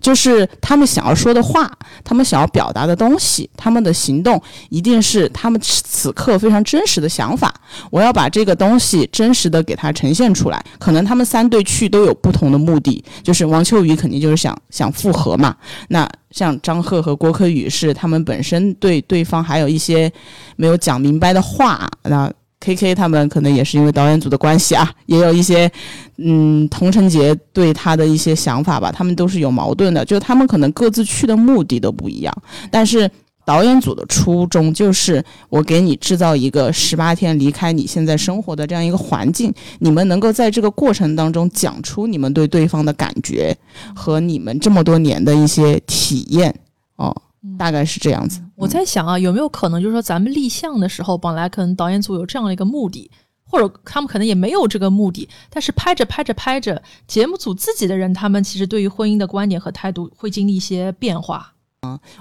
[0.00, 1.70] 就是他们想要说的话，
[2.02, 7.52] 他们想要表达的东西，他们的行动一定是他们此刻非常真实的想法。
[7.90, 10.64] 我要把这个东西真实的给它呈现出来。
[10.78, 15.56] 可能他们三对去都有不同的目的，就是王秋雨肯定就是想想复合嘛。
[15.88, 20.12] 那像张赫和郭柯宇是他们本身对对方还有一些
[20.56, 21.88] 没有讲明白的话。
[22.02, 22.30] 那
[22.64, 25.70] K K 他们可能也是因为导演组的关系啊，也有一些
[26.16, 32.34] 嗯，童晨杰对他的一些想法吧，他们都是有矛盾的，就他们可能各自去的目的都不一样，
[32.70, 33.10] 但是
[33.44, 43.54] 导演组的初衷就是我给你制造一个十八天离开你现在生活的这样一个环境，你们能够在这个过程当中讲出你们对对方的感觉
[43.94, 46.54] 和你们这么多年的一些体验
[46.96, 47.14] 哦，
[47.58, 48.40] 大概是这样子。
[48.56, 53.10] 我在想啊，有没有可能就是说，咱们立项的时候，本来可能导演组有这样的一个目的，
[53.44, 61.53] 或者他们可能也没有这个目的，但是拍着拍着拍着，节目组自己的人，他们其实对于婚姻的观点和态度会经历一些变化。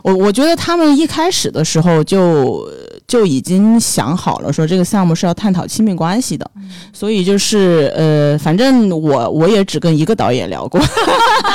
[0.03, 2.67] 我我觉得他们一开始的时候就
[3.07, 6.49] 就已经想好了，说这个项目是要探讨亲密关系的，
[6.91, 10.79] 所以就是呃，反正我我也只跟一个导演聊过，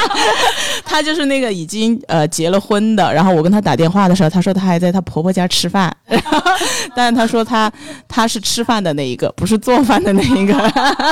[0.84, 5.94] 他就是那个已经呃结了婚的，然后我跟他打电话的时候，他说他还在他婆婆家吃饭，
[6.94, 7.72] 但是他说他
[8.06, 10.54] 他是吃饭的那一个，不是做饭的那一个，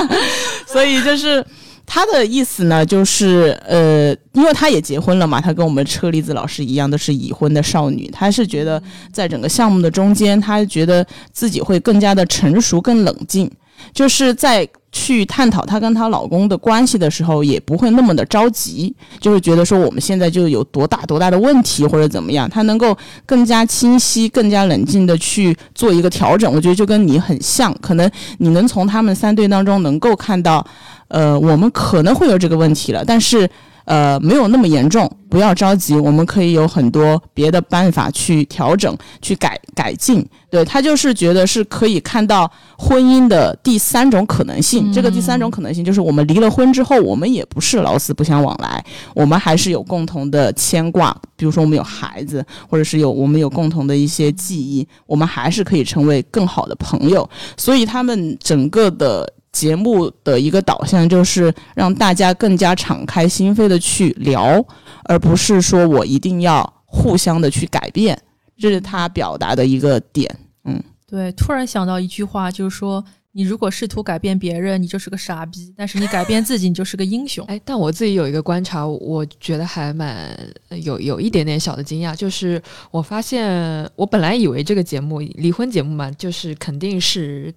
[0.66, 1.44] 所以就是。
[1.87, 8.11] 他的意思呢，就是呃，因为他也结婚了嘛，他跟我们车厘子老师一样，都是已婚的少女。
[8.12, 8.82] 他是觉得
[9.12, 13.51] 在整个项目的中间，他觉得自己会更加的成熟、更冷静，
[13.95, 26.51] 就是在去探讨她跟她老公的关系的时候，也不会那么的着急，就是觉得说我们现在就有多大多大的问题或者怎么样，她能够更加清晰、更加冷静的去做一个调整。
[26.51, 30.66] 我觉得就跟你很像，可能你能从他们三对当中能够看到，
[31.09, 33.49] 呃，我们可能会有这个问题了，但是。
[33.87, 38.93] 呃，没有那么严重，不要着急，我们可以有很多别的办法去调整、
[39.23, 40.29] 去改改进。
[40.51, 48.85] 对他就是觉得是可以看到婚姻的第三种可能性，这个第三种可能性就是我们离了婚之后，我们也不是老死不相往来，
[49.15, 57.31] 我们还是有共同的牵挂，比如说我们有孩子，或者是有我们有共同的一些记忆，我们还是可以成为更好的朋友。
[57.57, 59.33] 所以他们整个的。
[59.57, 64.63] 节目的一个导向就是让大家更加敞开心扉的去聊，
[65.05, 68.19] 而不是说我一定要互相的去改变，
[68.59, 70.31] 这是他表达的一个点。
[70.65, 73.03] 嗯，对，突然想到一句话，就是说
[73.33, 77.43] 你如果试图改变别人，你就是个傻逼；但是你改变自己，你就是个英雄。
[77.49, 80.37] 哎，但我自己有一个观察，我觉得还蛮
[80.83, 87.55] 有有一点点小的惊讶，就是我发现我本来以为这个节目离婚节目嘛，就是肯定是。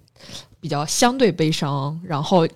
[0.60, 2.46] 比较相对悲伤，然后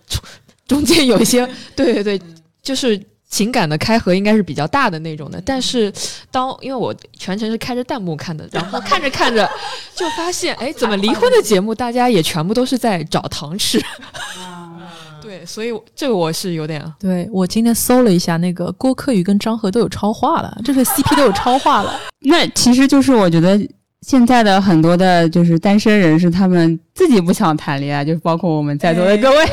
[0.69, 2.21] 中间有一些， 对对对，
[2.63, 5.43] 就是情感的开合应该是比较大的那种的。
[5.45, 5.93] 但是
[6.31, 9.49] 当因为我全程是开着弹幕看的，然后看着看着
[9.97, 13.83] 就发现，哎，怎么离婚的节目大家也全部都是在找糖吃？
[15.21, 16.85] 对，所以这个我是有点。
[17.01, 21.99] 对我今天搜了一下，那个郭柯宇跟张赫都有超话了，这个 CP 都有超话了。
[22.21, 23.59] 那其实就是我觉得。
[24.07, 29.47] 现在的很多的就是单身人士，他们自己不想谈恋爱，就是包括我们在座的各位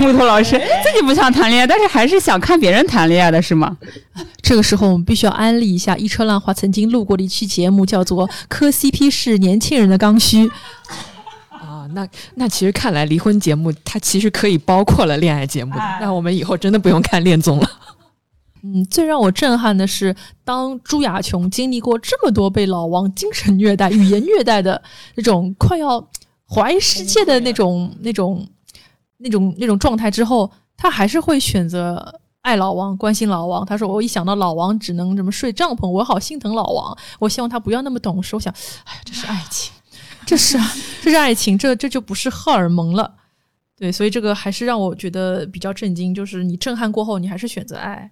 [0.00, 3.74] 木头老师，自己不想谈恋爱，但是还是想看别人谈恋爱的是吗？
[4.42, 10.46] 这个时候我们必须要安利一下一车浪花曾经录过的一期节目，叫做《磕 CP 是年轻人的刚需》
[11.50, 11.88] 啊。
[11.94, 17.70] 那那其实看来离婚节目它其实可以包括了恋爱节目的，那我们以后真的不用看恋综了。
[18.74, 24.82] 嗯，最让我震撼的是，当朱亚琼经历过这么多被老王精神虐待、语言虐待的
[25.14, 26.04] 那种快要
[26.48, 28.46] 怀疑世界的那种、那种、
[29.18, 33.64] 那种、那种状态之后，她还是会选择爱老王、关心老王。
[33.64, 36.96] 他说：“我一想到老王只能怎么睡帐篷，我好心疼老王。
[37.18, 38.34] 我希望他不要那么懂事。
[38.34, 38.52] 我想，
[38.84, 39.72] 哎呀，这是爱情，
[40.24, 40.58] 这是
[41.02, 43.14] 这是爱情，这这就不是荷尔蒙了。
[43.76, 48.10] 对，所以这个还是让我觉得比较震惊，就是你震撼过后，你还是选择爱。”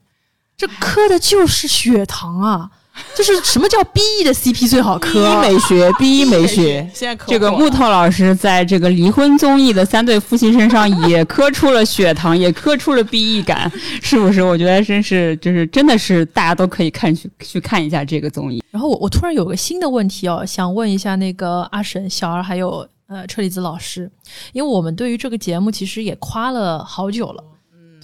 [0.56, 2.70] 这磕的就是血糖啊！
[3.12, 6.88] 就是什么叫 B E 的 C P 最好磕美学， B E 美学。
[6.94, 13.68] 现在这个木头老师在这个离婚综艺的三对夫妻身上也磕出了血糖，也磕出了 B E 感，
[14.00, 14.44] 是不是？
[14.44, 18.62] 我觉得真是，就是真的是大家都可以看去去看一下这个综艺。
[18.70, 24.08] 然后我我突然有个新的问题哦，想问一下那个阿婶、小儿还有呃车厘子老师，
[24.52, 27.42] 因为我们对于这个节目其实也夸了好久了，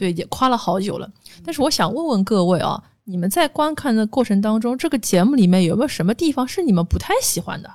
[0.01, 1.07] 对，也夸了好久了。
[1.45, 7.71] 但是我想问问各位啊，你们在观看的过程当中，这个节目里面有没有什么地方是你们不太喜欢的？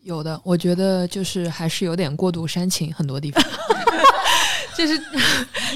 [0.00, 3.44] 有的，我觉得就是还是有点过度煽情，很多地方，
[4.74, 4.98] 就是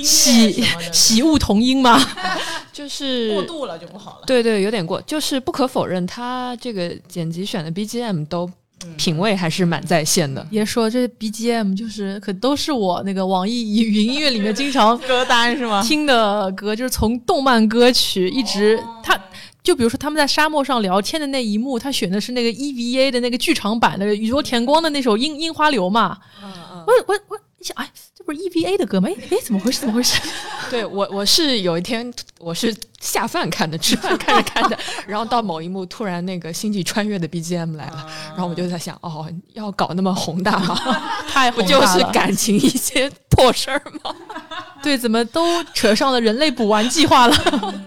[0.02, 2.00] 喜喜恶同音嘛？
[2.72, 4.24] 就是过度了就不好了。
[4.26, 8.50] 对对，有点过，就是不可否认，他这个剪辑选的 BGM 都。
[8.96, 10.46] 品味还是蛮在线的。
[10.50, 15.82] 别说这 BGM，就是可都是我那个网易云音乐里面经常 歌单是吗？
[15.82, 19.18] 听的歌就是从动漫歌曲一直，他
[19.62, 26.18] 就比如说他们在沙漠上聊天的那一幕，他选的是那个 EVA 的那个剧场版的宇宙田光的那首《樱樱花流》嘛。
[26.42, 26.84] 嗯嗯。
[26.86, 27.90] 我我我想，哎。
[28.18, 29.08] 这不是 EVA 的歌吗？
[29.08, 29.78] 哎哎，怎么回事？
[29.82, 30.20] 怎么回事？
[30.68, 40.76] 对我，我是有一天我是下饭看的，吃饭看着看着，然后到某一幕，突然那个星际穿越的 BGM 来了，然后我就在想，哦，要搞那么宏大吗？
[41.30, 44.12] 太不就是感情一些破事儿吗？
[44.82, 47.84] 对，怎么都扯上了人类补完计划了？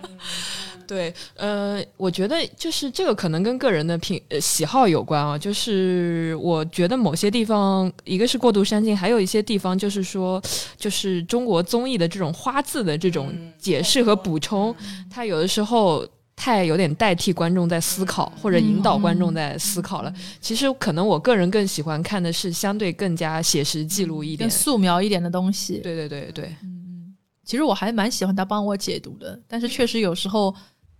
[0.91, 5.37] 对，呃，我觉得就是这个可能跟个人的品喜好有关啊。
[5.37, 10.43] 就是我觉得某些地方，一个是过度煽情，还有一些地方就是说，
[10.75, 14.75] 就是中国综艺的这种花字的这种解释和补充，
[15.09, 20.13] 它有的时候太有点代替观众在思考，或者引导观众在思考了。
[20.41, 25.77] 其实可能我个人更喜欢看的是相对更加写实记录一点、素描一点的东西。
[25.77, 27.15] 对对对对，嗯嗯，
[27.45, 30.53] 其实我还蛮喜欢他帮我解读的，但是确实有时候。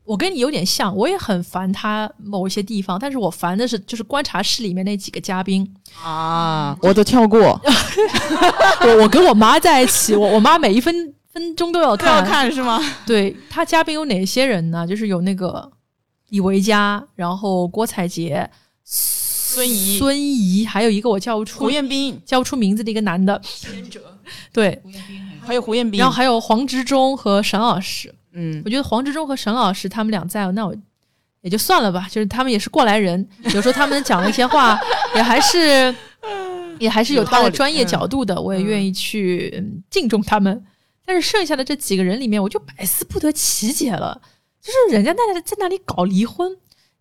[0.04, 5.66] 我跟你有点像，我也很烦他某一些地方，但是我烦的是就是观察室里面那几个嘉宾
[6.04, 7.60] 啊，我都跳过。
[8.82, 12.82] 我我跟我妈在一起，我我妈每一分分钟都要看，看是吗？
[13.06, 14.86] 对他嘉宾有哪些人呢？
[14.86, 15.72] 就是有那个
[16.30, 18.50] 李维嘉，然后郭采洁、
[18.84, 23.40] 孙怡、孙怡，还有一个我叫不出胡彦斌，叫不出名字的一个男的。
[24.52, 24.82] 对，
[25.46, 28.14] 还有胡彦斌，然后还有黄执中和沈老师。
[28.34, 30.76] 嗯我觉得黄执中和沈老师他们俩在，那我
[31.42, 32.08] 也就算了吧。
[32.10, 34.80] 就是他们也是过来人，有时候他们讲的一些话，
[35.16, 35.94] 也还是
[36.80, 40.64] 也还是有他的专业角度的，我也愿意去嗯敬重他们。
[41.06, 44.22] 但是剩下的这几个人里面，我就百思不得其解了，
[44.62, 46.56] 就是人家在那在那里搞离婚。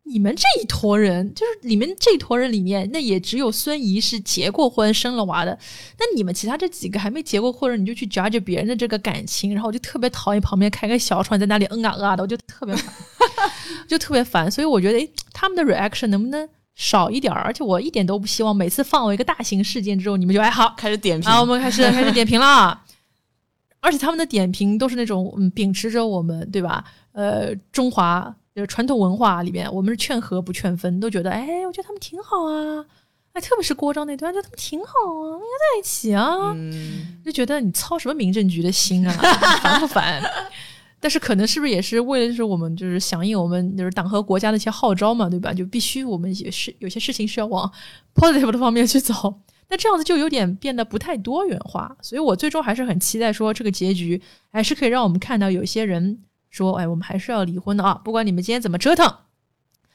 [0.04, 5.56] 你们这一坨人，就是你们这一坨人里面，那也只有孙怡是结过婚、生了娃的。
[5.98, 12.92] 那你们其他这几个还没结过婚的，你就去 judge 别人的这个感情，然后我就特别讨厌旁边开个小窗在那里嗯啊嗯啊的，我就特别烦，
[13.86, 14.50] 就特别烦。
[14.50, 17.42] 所以我觉得，诶，他们的 reaction 能不能少一点儿？
[17.42, 22.82] 而且我一点都不希望每次放我一个大型事件之后，你们就哎好，开始点评好，我们开始开始点评了。
[23.82, 26.84] 而且他们的点评都是那种嗯，秉持着我们对吧？
[27.12, 32.84] 呃，中华就是传统文化里面，我们是劝和不劝分，都觉得哎，我觉得他们挺好啊。
[33.32, 36.52] 哎，特别是郭章那段，觉得他们挺好啊，应该在一起啊。
[36.54, 39.12] 嗯，就觉得你操什么民政局的心啊，
[39.62, 40.22] 烦不烦？
[41.00, 45.54] 但是可能是不是也是为了就是我们就是响应我们就是党和国家的一些号召嘛，对吧？
[45.54, 47.72] 就必须我们也是有些事情是要往
[48.14, 49.34] positive 的方面去走。
[49.68, 54.20] 那这样子就有点变得不太多元化，所以我最终还是很期待说这个结局
[54.52, 56.18] 还是可以让我们看到有些人
[56.50, 57.94] 说，哎，我们还是要离婚的啊！
[58.04, 59.14] 不管你们今天怎么折腾，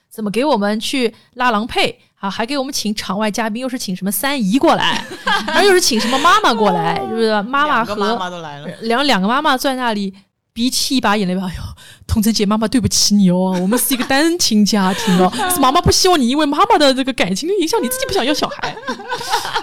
[0.09, 5.05] 怎么给我们去拉郎配啊，还给我们请场外嘉宾，又是请什么三姨过来，
[5.47, 7.41] 然后又是请什么妈妈过来，是不是？
[7.43, 10.13] 妈妈和两个妈妈都来了，两两个妈妈在那里
[10.53, 11.41] 鼻涕一把眼泪吧。
[11.45, 11.61] 哎呦，
[12.07, 18.73] 童晨姐妈妈对不起你哦，我们是一个单亲家庭哦，是妈妈不希望你因为妈妈的这个感情影响你自己不想要小孩。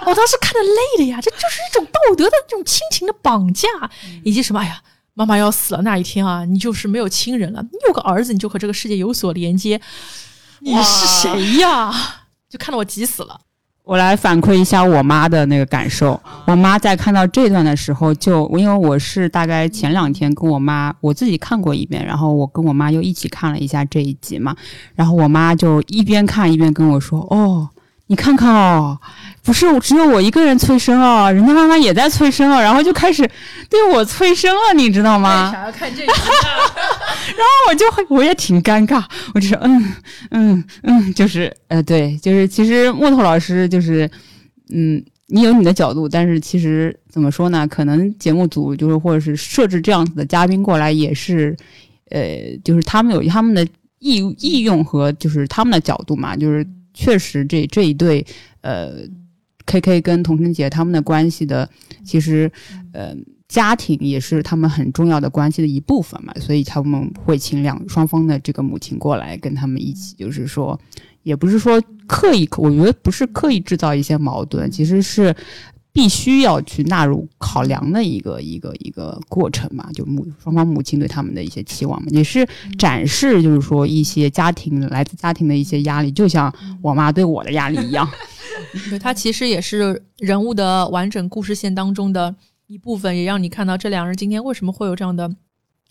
[0.05, 3.67] 我当时看的累的呀，这就是一种道德的这种亲情的绑架，
[4.23, 4.83] 以及什么哎呀。
[5.13, 7.61] 妈妈要死了那一天啊，你就是没有亲人了。
[7.61, 9.79] 你有个儿子，你就和这个世界有所连接。
[10.59, 11.93] 你是谁呀？
[12.49, 13.39] 就看得我急死了。
[13.83, 16.17] 我来反馈一下我妈的那个感受。
[16.45, 24.55] 我妈在看到这段的时候就，因为我是大概前两天跟我妈我自己看过一遍，然后我跟我妈又一起看了一下这一集嘛，
[24.95, 27.69] 然后我妈就一边看一边跟我说：“哦，
[28.07, 28.99] 你看看哦，
[29.43, 33.27] 不是只有我一个人催生哦，人家妈妈也在催生哦。”然后就开始
[33.69, 35.51] 对我催生了，你知道吗？
[35.51, 36.15] 想要看这一 然
[37.37, 39.93] 后我就会，我也挺尴尬，我就说嗯
[40.31, 44.09] 嗯嗯，就是呃，对，就是其实木头老师就是
[44.73, 47.65] 嗯，你有你的角度，但是其实怎么说呢？
[47.65, 51.55] 可能节目组就是或者是设置这样子的嘉宾过来，也是
[52.11, 52.21] 呃，
[52.63, 53.65] 就是他们有他们的
[53.99, 58.25] 意意用和就是他们的角度嘛，就是确实这这一对
[58.61, 59.03] 呃
[59.65, 61.69] ，K K 跟童晨杰他们的关系的，
[62.03, 62.51] 其实
[62.91, 63.15] 呃。
[63.49, 70.79] 家庭也是他们很重要的关系的一部分嘛，所以他们会请两双方的这个母亲过来跟他们一起，就是说，
[71.21, 75.35] 也不是说刻意，我觉得不是刻意制造一些矛盾，其实是
[75.93, 82.45] 必须要去纳入考量的一个一个一个过程嘛，就母双方母亲对他们的一些期望嘛，也是
[82.77, 88.09] 展示就是说一些家庭来自家庭的一些压力，就像我妈对我的压力一样。
[88.89, 92.35] 对，它其实也是人物的完整故事线当中的。
[92.67, 95.29] 一部分也让你看到这两人今天为什么会有这样的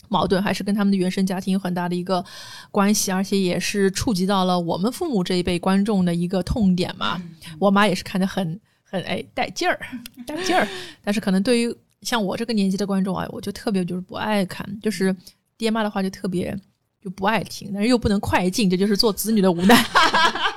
[0.09, 2.25] 矛盾，还是跟他们的原生家庭有很大的一个
[2.71, 7.21] 关系，而且也是触及到了我们父母这一辈观众的一个痛点嘛。
[7.59, 8.59] 我妈也是看得很
[8.93, 9.79] 很哎带劲儿，
[10.27, 10.67] 带劲儿。
[11.03, 15.13] 但是可能对于像我这个年纪的观众啊，我就特别就是不爱看，就是
[15.57, 16.55] 爹妈的话就特别
[17.03, 19.83] 就不爱听，但是又不能快进，这就是做子女的无奈。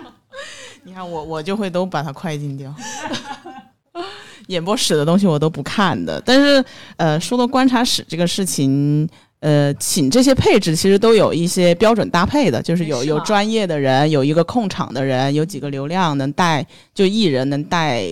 [0.85, 2.75] 你看我我就会都把它快进掉。
[4.49, 6.63] 演播室的东西我都不看的，但是
[6.99, 9.09] 呃，说到观察室这个事情，
[9.47, 18.03] 呃，请这些配置其实都有一些标准搭配的，就是有有专业的人，有一个控场的人，有几个流量能带就艺人能带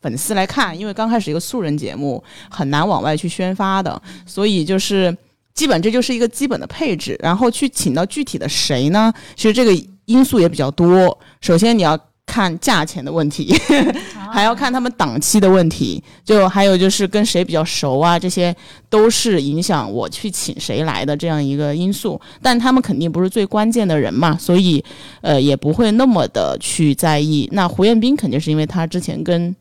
[0.00, 5.14] 粉丝来看，因为刚开始一个素人节目很难往外去宣发的，所以就是
[5.52, 9.12] 基本这就是一个基本的配置，然后去请到具体的谁呢？
[9.36, 12.07] 其实这个因素也比较多，首先你要。
[12.28, 13.50] 看价钱的问题，
[14.30, 18.54] 还要看他们档期的问题，就还有就是跟谁比较熟啊，这些
[18.90, 22.20] 都是影响我去请谁来的这样一个因素。
[22.42, 24.84] 但他们肯定不是最关键的人嘛，所以
[25.22, 27.48] 呃也不会那么的去在意。
[27.52, 29.56] 那胡彦斌肯定是因为他之前跟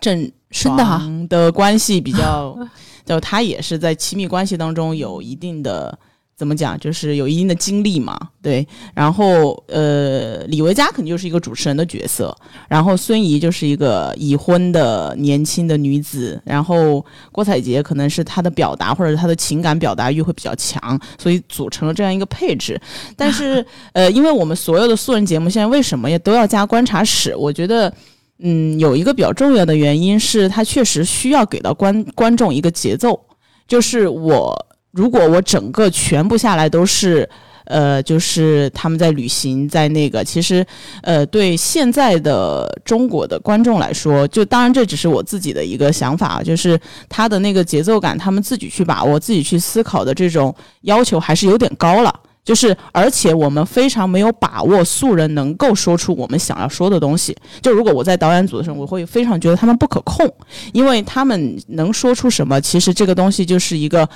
[0.00, 2.58] 郑爽的关系比较，
[3.06, 5.96] 就他也是在亲密关系当中有一定的。
[6.38, 6.78] 怎么讲？
[6.78, 8.64] 就是有一定的经历嘛，对。
[8.94, 12.32] 然后，呃，李维嘉肯定就是一个主持人的角色，
[12.68, 22.80] 然后孙怡就是一个已婚的年轻的女子，然后郭采洁可能是她的表达或者她的情感表达欲会比较强，所以组成了这样一个配置。
[23.16, 27.34] 但是，呃，因为我们所有的素人节目现在为什么也都要加观察室？
[27.34, 27.92] 我觉得。
[28.40, 33.20] 嗯，有一个比较重要的原因是，它确实需要给到观观众一个节奏，
[33.66, 34.56] 就是我
[34.92, 37.28] 如果我整个全部下来都是。
[37.70, 40.64] 呃，就是他们在旅行，在那个，其实，
[41.02, 46.80] 呃，对现在的中国的观众来说，就当然这只是我自己的一个想法，就是
[47.10, 52.20] 他的那个节奏感，他们自己去把握、自己去思考的这种要求还是有点高了。
[52.42, 57.36] 就是，而且我们非常没有把握素人能够说出我们想要说的东西。
[57.60, 60.26] 就如果我在导演组的时候，我会非常觉得他们不可控，
[60.72, 64.08] 因为他们能说出什么，其实这个东西就是一个。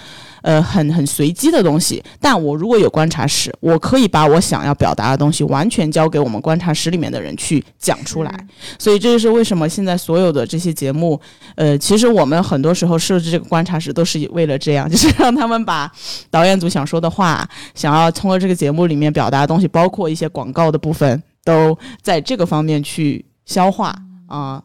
[0.42, 8.46] 呃，很很随机的东西，但我如果有观察室，我可以把我想要表达的东西完全交给我们观察室里面的人去讲出来。
[8.78, 11.20] 所以这就是为什么现在所有的这些节目，
[11.54, 15.90] 呃，其实我们很多时候设置这个观察室都是为了这样，就是让他们把
[16.30, 23.94] 导演组想说的话，想要通过这个节目里面表达的东西，包括一些广告的部分，都在这个方面去消化
[24.26, 24.62] 啊。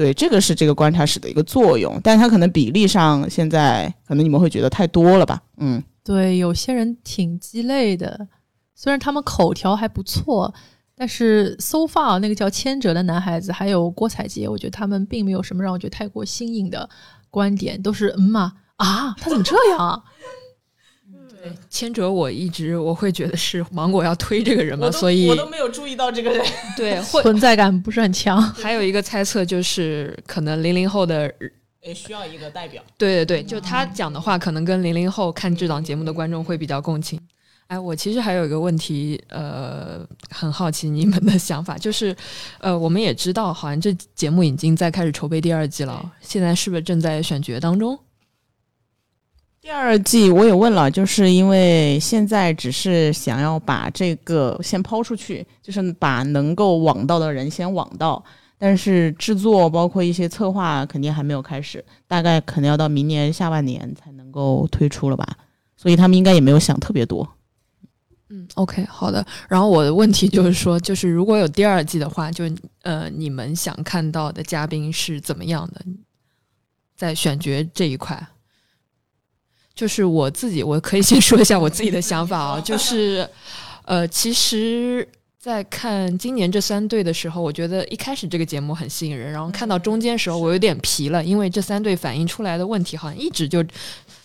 [0.00, 5.42] 对，这个是这个观察室的一个作用，但是它可能比例上现在可能你们会觉得太多了吧？
[5.58, 8.26] 嗯，对，有些人挺鸡肋的，
[8.74, 10.54] 虽然他们口条还不错，
[10.96, 16.88] 但是 so far 那个叫千哲的男孩子，还有郭采洁，我觉得他们并没有什么让我觉得太过新颖的
[17.28, 20.02] 观点，都是嗯嘛啊，他怎么这样啊？
[21.68, 26.44] 千哲，我一直我会觉得是芒果要推这个人嘛，所以我都没有注意到这个人，
[26.76, 28.40] 对， 存在感不是很强。
[28.42, 31.32] 还有一个猜测就是，可能零零后的
[31.82, 32.82] 也需要一个代表。
[32.98, 37.18] 对对对，就他讲的话，可能跟零零后看这档节目的观众会比较共情。
[37.68, 42.14] 哎，我其实还有一个问题，呃，很好奇你们的想法，就是，
[42.58, 47.96] 呃，我们也知道，好像这节目已经在开始筹备第二季了，现在是不是正在选角当中？
[49.62, 58.24] 第二季我也问了，就是因为现在只是想要把这个先抛出去，就是把能够网到的人先网到，
[58.56, 65.36] 但是制作包括一些策划肯定还没有开始，大概可能要到明年下半年才能够推出了吧，
[65.76, 67.28] 所以他们应该也没有想特别多。
[68.30, 69.24] 嗯，OK，好的。
[69.46, 72.44] 然后我的问题就是说，就是如果有第二季的话，就
[72.82, 75.84] 呃，你们想看到的嘉宾是怎么样的，
[76.96, 78.26] 在选角这一块？
[79.80, 82.60] 就是我自己，我可以先说一下我自己的想法啊。
[82.60, 83.26] 就是，
[83.86, 85.08] 呃，其实，
[85.38, 93.64] 在看今年这三队的时候，我觉得一开始这个节目很吸引人，然后看到中间时候，我有点疲了，因为这三队反映出来的问题好像一直就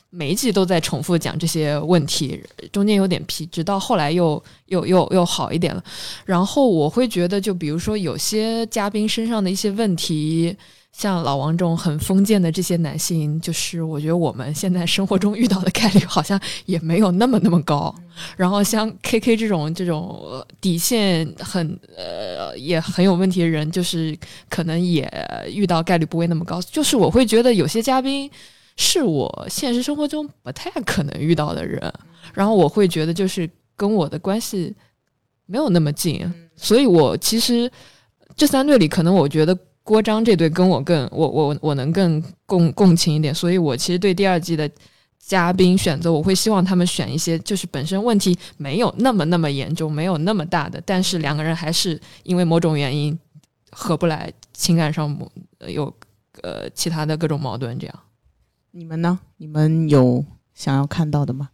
[0.10, 2.44] 每一季都在重复讲这些问题，
[2.74, 5.82] 中间有点疲，直到后来又又又又好一点了。
[6.26, 10.54] 然后我会觉得，就比如说有些嘉宾身上的一些问题。
[10.98, 17.94] 像老王这种很封建的这些男性，就是我觉得我们现在生活中遇到的概率好像也没有那么那么高。
[18.38, 24.18] 然后像 K K 这种这种底线很呃也很有问题的人，就是
[24.50, 25.06] 可能也
[25.52, 26.62] 遇到概率不会那么高。
[26.62, 28.32] 就是我会觉得有些嘉宾
[28.78, 31.94] 是我现实生活中不太可能遇到的人，
[32.34, 34.74] 然后我会觉得就是跟我的关系
[35.46, 37.70] 没有那么近，所以我其实
[38.38, 39.56] 这三对里可能我觉得。
[39.86, 44.68] 郭章这对跟我更我我我能更共共情一点，所以我其实对第二季的
[45.20, 53.16] 嘉宾选择，我会希望他们选一些就是本身问题没有那么那么严重，没有那么大的，但是两个人还是因为某种原因
[53.70, 55.16] 合不来，情感上
[55.68, 55.94] 有
[56.42, 57.96] 呃其他的各种矛盾这样。
[58.72, 59.20] 你们呢？
[59.38, 60.26] 你们有
[60.56, 61.50] 想要看到的吗？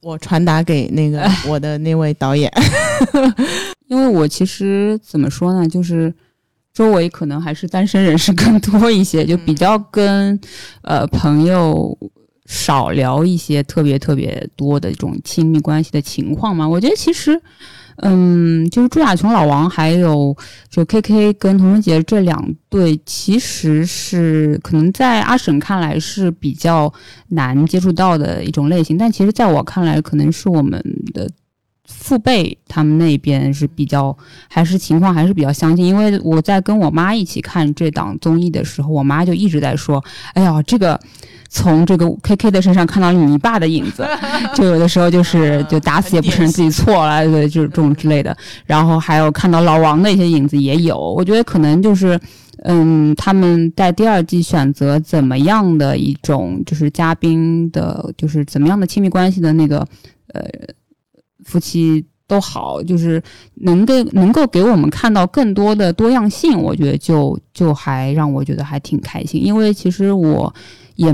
[0.00, 2.50] 我传达给那个 我的那位导演，
[3.86, 6.14] 因为我其实怎么说呢，就是。
[6.78, 10.38] 周围可能还是单身人士更多一些， 就比较跟
[10.82, 11.98] 呃朋友
[12.46, 16.68] 少聊一些特别特别多的这种亲密关系的情况嘛。
[16.68, 17.42] 我觉得其实，
[17.96, 20.36] 嗯，就是朱亚琼、老王还有
[20.70, 26.92] 就 K K 跟童文杰这两对，其实是可能在阿婶看来是比较
[27.30, 30.80] 难接触到的一种类型，但其实在我看来，可能是我们
[31.12, 31.28] 的。
[31.88, 34.16] 父辈他们那边是比较，
[34.46, 35.84] 还是情况还是比较相近。
[35.86, 40.02] 因为我在跟我妈一起看这档综艺的时候，我妈就一直在说
[40.34, 41.00] ：“哎呀，这个
[41.48, 44.06] 从这个 K K 的身上看到你爸的影子，
[44.54, 48.36] 就有的时候就是就打死也不承认自己错了，对，就是这种之类的。
[48.66, 50.98] 然后还有看到老王的一些影子也有。
[50.98, 52.20] 我觉得可能就是，
[52.64, 59.78] 嗯，他们在第二季选择怎么样的一种就是嘉宾的，就是怎么样的亲密关系的那个，
[60.34, 60.42] 呃。”
[61.48, 63.22] 夫妻都好，就是
[63.54, 69.42] 能给能够给我们看到更多的多样性，我觉得就就还让我觉得还挺开心。
[69.42, 70.54] 因为其实我
[70.96, 71.10] 也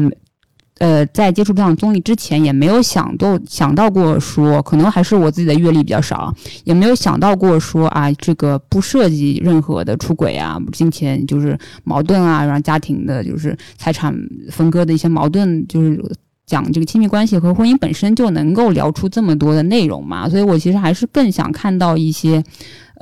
[0.80, 14.12] 呃，在接触这档综艺之前，也没有想到想到过说，可能还是我自己的阅历比较少，也没有想到过说啊，这个不涉及任何的出轨啊、金钱就是矛盾啊，让家庭的就是财产
[14.50, 16.02] 分割的一些矛盾，就是
[16.46, 20.28] 讲这个亲密关系和婚姻本身就能够聊出这么多的内容嘛。
[20.28, 22.42] 所以我其实还是更想看到一些。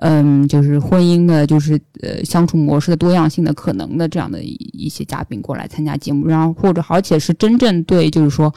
[0.04, 8.52] 嗯，就是婚姻的，就是呃相处模式的多样性的可能的这样的一些嘉宾过来参加节目，然后或者而且是真正对，就是说，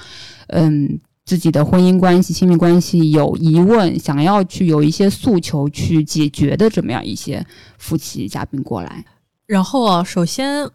[0.48, 7.46] 嗯，自己的婚姻关系、亲密关系有疑问，想要去有一些诉求去解决的这么样一些
[7.78, 9.06] 夫妻嘉宾过来。
[9.46, 10.68] 然后啊，首先。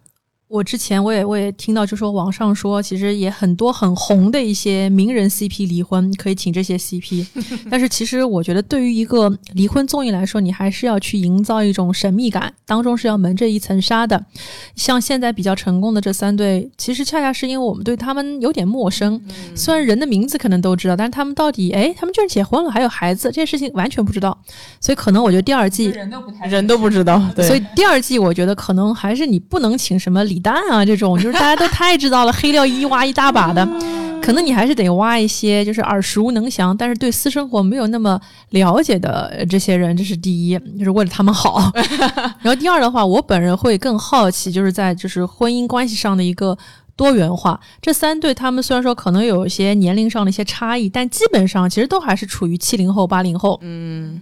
[0.51, 7.25] 我之前我也我也听到，就说网上说，其实也很多很红的一些名人 CP 离婚，可以请这些 CP。
[7.71, 14.27] 但是其实我觉得，对于一个离婚综艺来说，你还是要去营造一种神秘感，当中是要蒙着一层纱的。
[14.75, 19.23] 像现在比较成功的这三对，其实恰恰是因为我们对他们有点陌生，
[19.55, 24.37] 虽然人的名字可能都知道，但是他们到底，哎，他们居然结婚了，还有孩子，这件事情完全不知道。
[24.81, 30.40] 所以可能我觉得第二季人都不太人都不知道，对所以第二季我觉得可能还是你不能请什么李。
[30.41, 33.67] 蛋啊，这种就是大家都太知道了，黑料一挖一大把的，
[34.23, 38.21] 可能你还是得挖一些就是耳熟能详，但是对私生活没有那么
[38.51, 41.71] 了解的这些人，这是第一，就是为了他们好。
[42.43, 46.57] 然后第二的话，我本人会更好奇，就是在就是婚姻关系上的一个
[46.97, 47.59] 多元化。
[47.81, 53.59] 这三对他们虽然说可能有一些年龄上的一些差异，但基本上其实都还是处于七零后、八零后。
[53.63, 54.21] 嗯。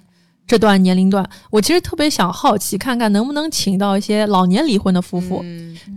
[0.48, 5.44] 这段年龄段，我其实特别想好奇，看看能不能请到一些老年离婚的夫妇，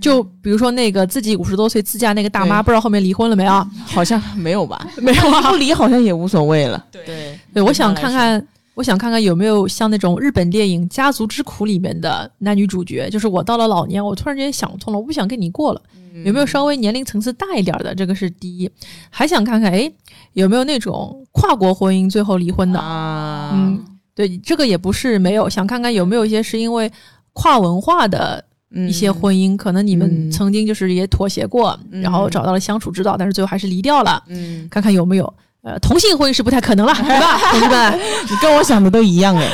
[0.01, 3.65] 就比如说那个自己五十多岁自驾那个大妈，不知道后面离婚了没啊？
[3.87, 4.85] 好像没有吧？
[5.01, 6.85] 没有啊，不离好像也无所谓了。
[6.91, 15.81] 对对，我想看看，我想看看有没有像那种日本电影《家族之苦》里面的男女主角，就是我到了老年，我突然间想通了，我不想跟你过了，
[16.25, 17.95] 有没有稍微年龄层次大一点的？
[17.95, 18.69] 这个是第一，
[19.09, 19.89] 还想看看，哎，
[20.33, 23.51] 有没有那种跨国婚姻最后离婚的啊？
[23.53, 23.85] 嗯。
[24.13, 26.91] 对，这个也不是没有，想看看有没有一些是因为
[27.33, 28.43] 跨文化的
[28.87, 34.21] 一些婚姻，可能你们曾经就是也妥协过，然后找到了相处之道，但是最后还是离掉了。
[34.27, 37.99] 嗯，看看有没有，呃，同性婚姻是不太可能了，对吧， 同志们？
[38.29, 39.47] 你跟我想的都一样哎。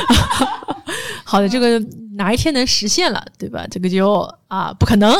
[1.24, 1.78] 好的，这个
[2.16, 3.66] 哪一天能实现了，对吧？
[3.70, 5.14] 这个就啊，不可能。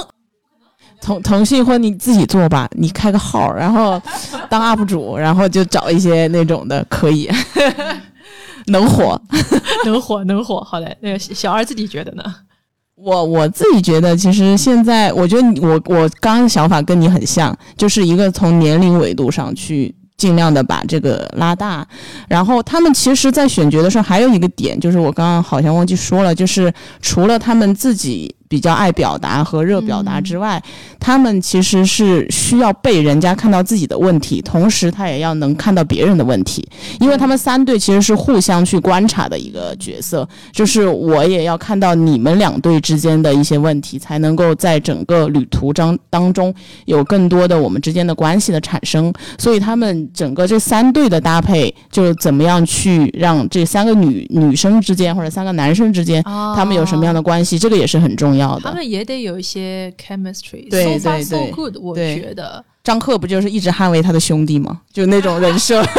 [1.01, 4.03] 同同性婚你自己做吧，你开个号，然后
[4.51, 7.30] 当 UP 主，然后就找一些那种的，可以。
[8.68, 9.20] 能火，
[9.84, 10.60] 能火，能火。
[10.60, 12.22] 好嘞，那个小二自己觉得呢？
[12.94, 21.86] 我我自己觉得，其实现在我觉得我我刚刚想法跟你很像，就是一个从年龄维度上去尽量的把这个拉大。
[22.28, 28.34] 然后他们其实，在选角的时候还有一个点，就是我刚刚好像忘记说了，就是除了他们自己。
[28.49, 30.62] 比较爱表达和热表达之外，
[30.99, 36.66] 他们其实是需要被人家看到自己的问题，同时他也要能看到别人的问题，
[36.99, 46.55] 因为他们三队其实是互相去观察的一个角色，就是我也要看到你们两队之间的一些问题，才能够在整个旅途当当中
[46.86, 49.12] 有更多的我们之间的关系的产生。
[49.36, 58.38] 所以他们整个这三队的搭配，就是怎么样去让这三个女女生之间或者三个男生之间，他们有什么样的关系，这个也是很重要。
[58.62, 64.80] 他们也得有一些 chemistry，对对对，good，我觉得张赫不就是一直捍卫他的兄弟吗？
[64.93, 65.84] 就那种人设。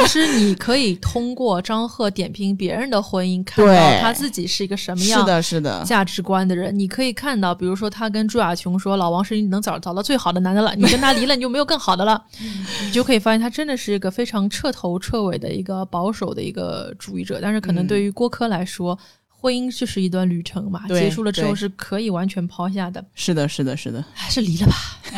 [0.00, 6.76] 其实你可以通过张赫点评别人的婚姻，看到他自己是一个什么样的是的价值观的人。
[6.76, 12.24] 你可以看到，比如说他跟朱亚琼说：“老王是你能找找到最好的男的了，你跟他离了，你就没有更好的了。
[12.86, 17.38] ”你就可以发现，他真的是一个非常彻头彻尾的一个保守的一个主义者。
[17.42, 18.98] 但是可能对于郭柯来说，
[19.40, 23.04] 婚姻就是一段旅程嘛，结束了之后是可以完全抛下的。
[23.14, 24.74] 是的，是的，是的，还是离了吧。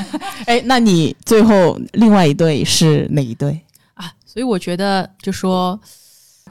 [0.46, 3.60] 哎，那你最后另外一对是哪一对
[3.94, 4.12] 啊？
[4.26, 5.80] 所以我觉得，就说，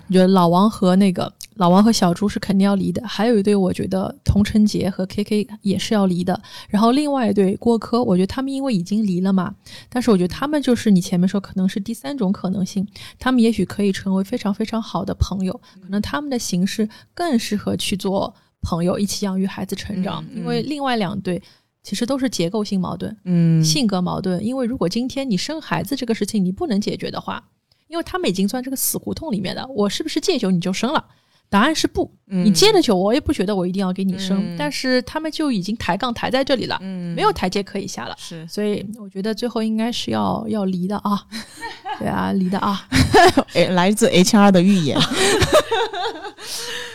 [0.07, 1.31] 你觉得老王和那个。
[1.59, 6.41] 老王和小朱是肯定要离的，还有一对，我觉得童晨杰和 K K 也是要离的。
[6.69, 9.53] 然后另外一对郭柯，我觉得他们因为已经离了嘛，
[9.89, 12.87] 但是我觉得他们就是你前面说可能是第三种可能性，
[13.19, 15.51] 他们也许可以成为非常非常好的朋友，
[15.81, 20.23] 可能他们的形式更适合去做朋友，一起养育孩子成长。
[20.33, 21.43] 因为另外两对
[21.83, 24.41] 其实都是结构性矛盾，嗯，性格矛盾。
[24.41, 27.49] 因为如果今天你生孩子这个事情你不能解决的话，
[27.89, 31.05] 因为他们已经钻这个死胡同里面的，我是不是戒酒你就生了？
[31.49, 41.19] 答案是不，你接的酒，我也不觉得我一定要给你生，但是他们就已经抬杠抬在这里了，嗯没有台阶可以下了，是，所以我觉得最后应该是要要离的啊。
[41.97, 42.87] 对啊，离的啊，
[43.53, 44.97] 哎，来自 HR 的预言。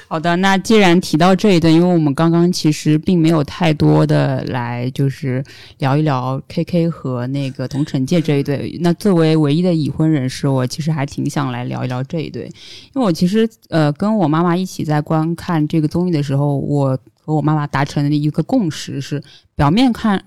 [0.06, 5.42] 好的，那既然提到这一段，因为我们刚刚其实并没有太多的来就是
[5.78, 8.78] 聊一聊 KK 和那个童晨界这一对。
[8.80, 19.20] 那作为唯一的已婚人士，我其实还挺想来聊一聊这一对，因为我其实呃跟我妈妈一起在观看这个综艺的时候，我和我妈妈达成的一个共识是，
[19.56, 20.24] 表面看。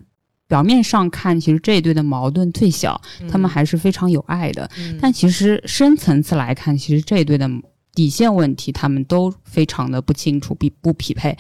[0.50, 4.70] 表面上看，其实这一对的矛盾最小，他们还是非常有爱的。
[5.02, 7.50] 但其实深层次来看，其实这一对的
[7.94, 11.38] 底线问题，他们都非常的不清楚，比不匹配。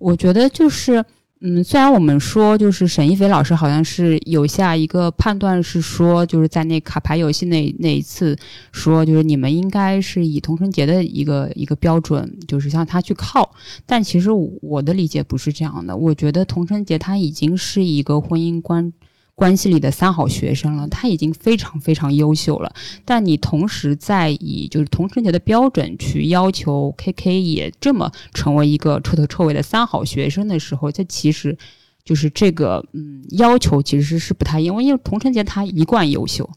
[0.00, 1.04] 我觉得就是。
[1.40, 8.36] 嗯，虽然我们说就是沈一菲老师好像是有下一个判断是说，就是在那卡牌游戏那那一次
[8.72, 13.48] 说，就是你们应该是以童承杰的一个一个标准，就是向他去靠。
[13.86, 14.30] 但其实
[14.60, 18.92] 我的理解不是这样的，我觉得童承杰他已经是一个婚姻观。
[19.38, 22.74] 关系里的三好学生了，他已经非常非常优秀了。
[23.04, 31.56] 但你同时在以就是同城节的标准去要求 K K 也这么成为一个彻头彻尾的三好学生的时候，这其实
[32.04, 36.50] 就是这个嗯要求其实是不太因为因为同城节他一贯优秀，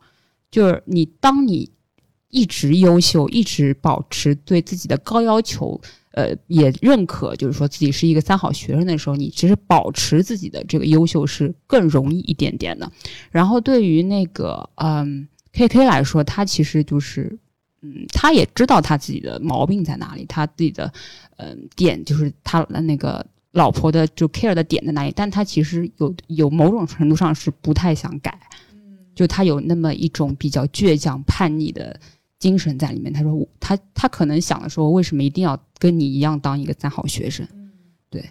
[0.50, 1.70] 就是你当你
[2.30, 5.80] 一直优秀，一直保持对自己的高要求。
[6.12, 12.92] 呃，也认可，就是说自己是一个三好学生的时候，你其实保持自己的这个优秀是更容易一点点的。
[13.32, 17.38] 然后对于那个嗯 K K 来说，他其实就是
[17.82, 20.92] 嗯，他也知道他自己的毛病在哪里，他自己的
[21.38, 28.38] 嗯点就是他的那个老婆的就 care 的点在哪里，但他其实有有某种程度上是不太想改，
[29.16, 31.98] 就他有那么一种比较倔强叛逆的。
[32.42, 33.14] 精神在里面。
[33.14, 37.48] 他说：“我他他可能想的说，为什么一定要跟你一样当一个三好学生？
[38.10, 38.22] 对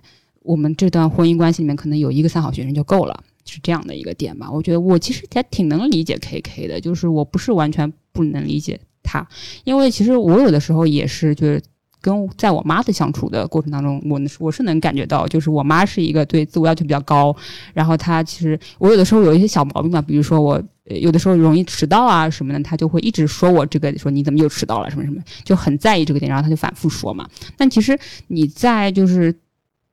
[0.43, 4.51] 我们这段婚姻关系里面，可能有一个三好学生就够了，是这样的一个点吧。
[4.51, 9.27] 我觉得我其实还挺能理解 K K 的，就是我不是完全不能理解他，
[9.65, 11.63] 因为其实我有的时候也是就是。”
[12.01, 17.35] 跟在我妈的相处的过程当中，我我是能感觉到，就是我妈是一个对自我要求比较高，
[17.75, 27.29] 然后她其实我有的时候有一些小毛病嘛，比如说我有的时候容易迟到啊什么的，她就会一直说我这个说你怎么又迟到了什么什么，就很在意这个点，然后她就反复说嘛。
[27.57, 27.99] 但其实
[28.29, 29.35] 你在就是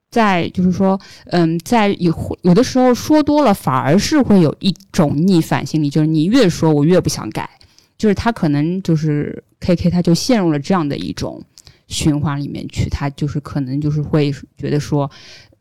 [0.10, 7.50] 在就是说，嗯，在有有的时候说多了，反而是会有一种逆反心理，就是你越说我越不想改，
[7.98, 11.44] 就是他可能就是 K K 他就陷入了这样的一种。
[11.88, 15.10] 循环里面去，他就是可能就是会觉得说，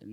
[0.00, 0.08] 嗯，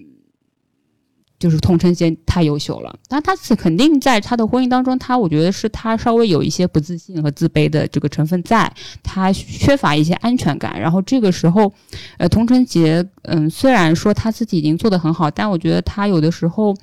[1.39, 10.79] 就是童承贤太优秀了，但他是肯定在他的婚姻当中，他我觉得是他稍微有一些不自信和自卑的这个成分在，他缺乏一些安全感。
[10.79, 11.73] 然后这个时候，
[12.17, 16.75] 呃，童承杰，嗯，虽然说他自己已经做得很好，但我觉得他有的时候。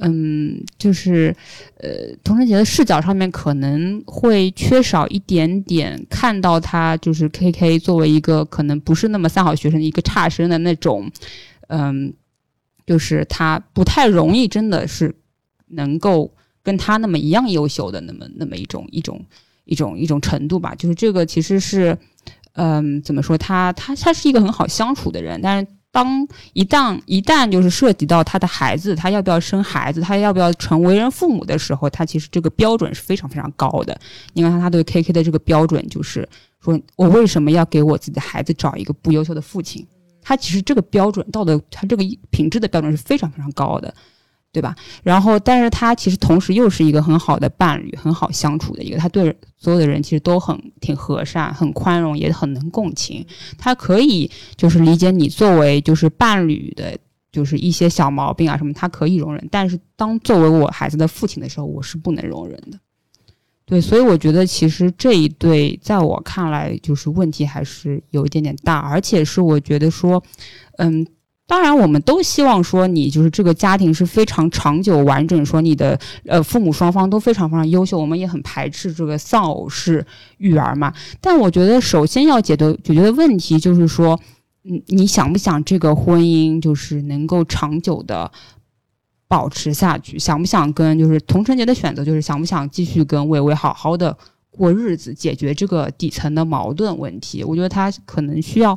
[0.00, 1.34] 嗯，就是，
[1.78, 11.10] 呃，童承杰的视角上面可能会缺少一点点看到他就是 K K 作为一个可能不是那么三好学生的一个差生的那种，
[11.68, 12.12] 嗯，
[12.86, 15.14] 就是他不太容易真的是
[15.68, 16.30] 能够
[16.62, 19.24] 跟他那么一样优秀的那么那么一种一种
[19.64, 20.74] 一种一种程度吧。
[20.74, 21.96] 就是这个其实是，
[22.52, 25.75] 嗯，怎么说他他他是一个很好相处的人，但是。
[25.96, 33.98] 当一旦一旦就是涉及到他的孩子，他要不要生孩子，他要不要成为人父母的时候，他其实这个标准是非常非常高的。
[34.34, 36.28] 你看他对 K K 的这个标准，就是
[36.62, 39.86] 说我为什么要给我自己的孩子找一个不优秀的父亲？
[40.20, 43.94] 他其实这个标准道德，他这个品质的标准是非常非常高的。
[44.56, 44.74] 对吧？
[45.02, 48.96] 然后，但是他其实同时又是一个很好的伴侣，很好相处的一个。
[48.96, 53.22] 他对所有的人其实都很挺和善，很宽容，也很能共情。
[53.58, 56.96] 他可以就是理解你作为就是伴侣的，
[57.30, 59.46] 就是一些小毛病啊什么，他可以容忍。
[59.50, 62.78] 但是当作为我孩子的父亲的时候，我是不能容忍的。
[63.66, 70.22] 对，所以我觉得其实这一对在我看来就是问题还是有一点点大，而且是我觉得说，
[70.78, 71.06] 嗯。
[71.48, 77.96] 当然，我们都希望说你就是这个家庭是非常长久完整，说你的呃父母双方都非常非常优秀。
[77.96, 80.04] 我们也很排斥这个丧偶式
[80.38, 80.92] 育儿嘛。
[81.20, 84.18] 但我觉得首先要解决解决的问题就是说，
[84.64, 88.28] 嗯，你想不想这个婚姻就是能够长久的
[89.28, 90.18] 保持下去？
[90.18, 94.18] 想不想跟就是童承杰的选择就是想不想继续跟伟伟好好的
[94.50, 97.44] 过日子，解决这个底层的矛盾问题？
[97.44, 98.76] 我觉得他可能需要。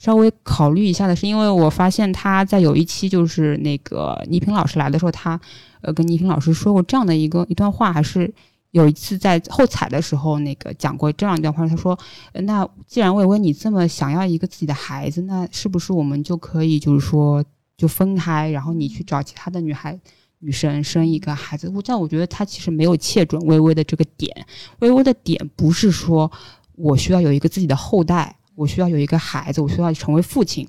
[0.00, 5.38] 稍微考虑一下的是，因为我发现他在有一期就是那个倪萍老师来的时候，他
[5.82, 8.32] 呃跟倪萍老师说过这样的一个一段话，还是
[8.70, 11.68] 有一次在后采的时候那个讲过这样一段话。
[11.68, 11.98] 他说
[12.32, 17.44] ：“那既然魏巍你这么想要一个自己的孩子，那是不是我们就可以就是说
[17.76, 20.00] 就分开，然后你去找其他的女孩
[20.38, 24.46] 女生生一个孩子，我但我觉得他其实没有切准微微的这个点。
[24.78, 26.32] 微微的点不是说
[26.76, 30.68] 我需要有一个自己的后代，我需要有一个孩子，我需要成为父亲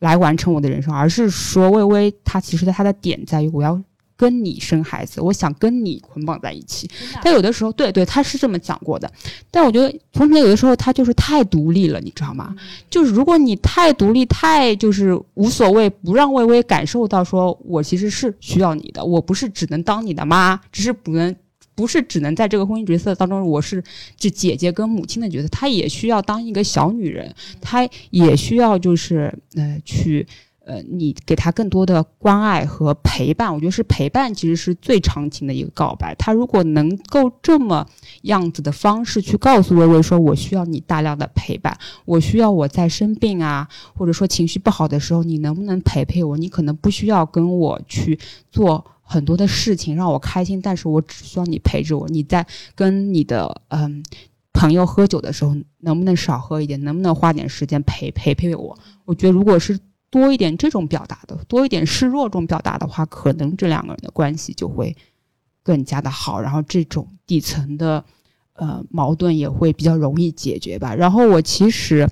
[0.00, 3.80] 来完成我的人生，而是说微微她其实她的点在于我要。
[4.20, 6.90] 跟你生孩子，我想跟你捆绑在一起。
[7.22, 9.08] 但有的时候，对对，他是这么讲过的。
[9.48, 12.52] 但我觉得，从前有的时候他就是太独立了，你知道吗？
[12.90, 21.36] 就是如果你太独立，太就是无所谓，不让微微感受到说我其实是需要你的，我不是只能当你的妈，只是不能，
[21.78, 23.80] 不是只能在这个婚姻角色当中，我是
[24.16, 30.26] 这姐姐跟母亲的角色，她也需要当一个小女人，她也需要就是呃去。
[30.70, 36.14] 呃，你给她更多的关爱和陪伴，我觉得是陪伴，其实是最长情的一个告白。
[36.16, 37.88] 她如果能够这么
[38.24, 41.74] 样子的方式去告诉微微说：“我需要你大量的陪伴，
[42.04, 46.36] 我需要我在生病啊，或者说情绪不好的时候，你能不能陪陪我？
[46.36, 48.18] 你可能不需要跟我去
[48.52, 52.06] 做很多的事情让我开心，但是我只需要你陪着我。
[52.08, 54.02] 你在跟你的嗯
[54.52, 56.78] 朋友喝酒的时候，能不能少喝一点？
[56.84, 58.78] 能不能花点时间陪陪陪我？
[59.04, 59.78] 我觉得如果是。
[60.10, 64.96] 多一点这种表达的，多一点示弱这种表达的话，可能这两个人的关系就会
[65.62, 68.02] 更加的好，然后这种底层的
[68.54, 70.94] 呃矛盾也会比较容易解决吧。
[70.94, 72.08] 然后我其实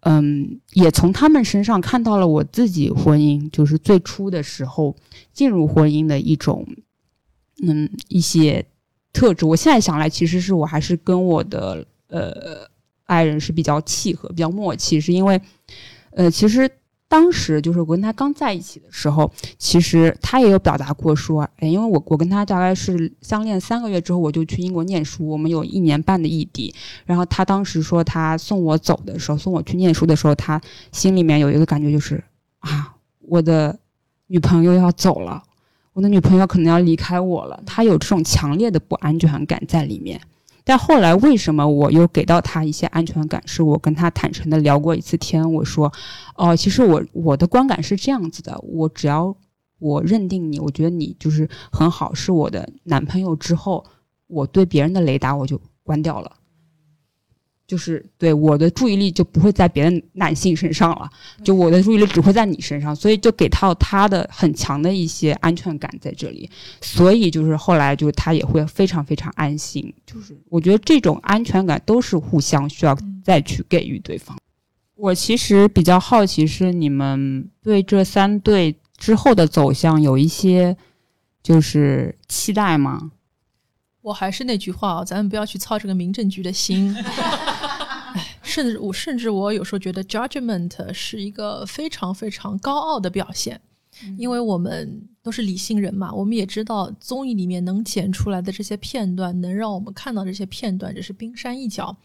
[0.00, 4.96] 嗯也从他们身上看到了我自己婚姻就是最初的时候
[5.32, 6.66] 进入婚姻的一种
[7.62, 8.64] 嗯一些
[9.12, 9.44] 特质。
[9.44, 12.68] 我现在想来，其实是我还是跟我的呃
[13.04, 15.40] 爱人是比较契合、比较默契，是因为
[16.12, 16.70] 呃其实。
[17.10, 19.28] 当时就是我跟他刚在一起的时候，
[19.58, 26.72] 其实他也有表达过说，哎，因为我我跟他大概是相恋三个月之后，我就去英国念书，我们有一年半的异地。
[27.04, 30.60] 然后他当时说，他送我走的时候，送我去念书的时候，他
[30.92, 32.22] 心里面有一个感觉，就是
[32.60, 33.76] 啊，我的
[34.28, 35.42] 女朋友要走了，
[35.92, 40.20] 我的女朋友可能要离开我了，他有这种强烈的不安全感在里面。
[40.70, 43.42] 但后来为什么我又给到他一些安全感？
[43.44, 45.92] 是我跟他坦诚的聊过一次天，我说，
[46.36, 49.36] 哦，其实我我的观感是这样子的，我只要
[49.80, 53.84] 我认定你，我觉得你就是很好，是我的男朋友之后，
[54.28, 56.30] 我对别人的雷达我就关掉了。
[57.70, 61.08] 就是对我的注意力就不会在别的男性身上了，
[61.44, 74.36] 就我的注意力只会在你身上，所以就给到他的很强的一些安全感在这里，所以就是后来就他也会非常非常安心，就是我觉得这种安全感都是互相需要再去给予对方。
[74.96, 80.76] 我其实比较好奇是你们对这三对之后的走向有一些
[81.40, 83.12] 就是期待吗？
[84.02, 86.94] 我还是那句话啊，咱们不要去操这个民政局的心。
[88.42, 93.60] 甚至我甚至我有时候觉得，judgment 是一个非常非常高傲的表现，
[94.18, 101.96] 因为我们都是理性人嘛，我们也知道综艺里面能剪出来的这些片段，能让我们看到这些片段，只是冰山一角。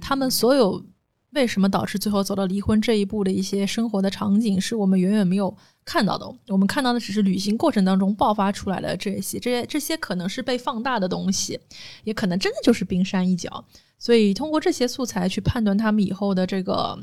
[0.00, 0.84] 他们所有
[1.30, 6.26] 为什么导致最后走到离婚这一步的一些生活的场景，是我们远远没有看到的。
[6.48, 11.58] 我们看到的只是旅行过程当中爆发出来的这些，这些这些可能是被放大的东西，
[12.04, 13.64] 也可能真的就是冰山一角。
[13.98, 16.98] 所以，通过这些素材去判断他们以后的这个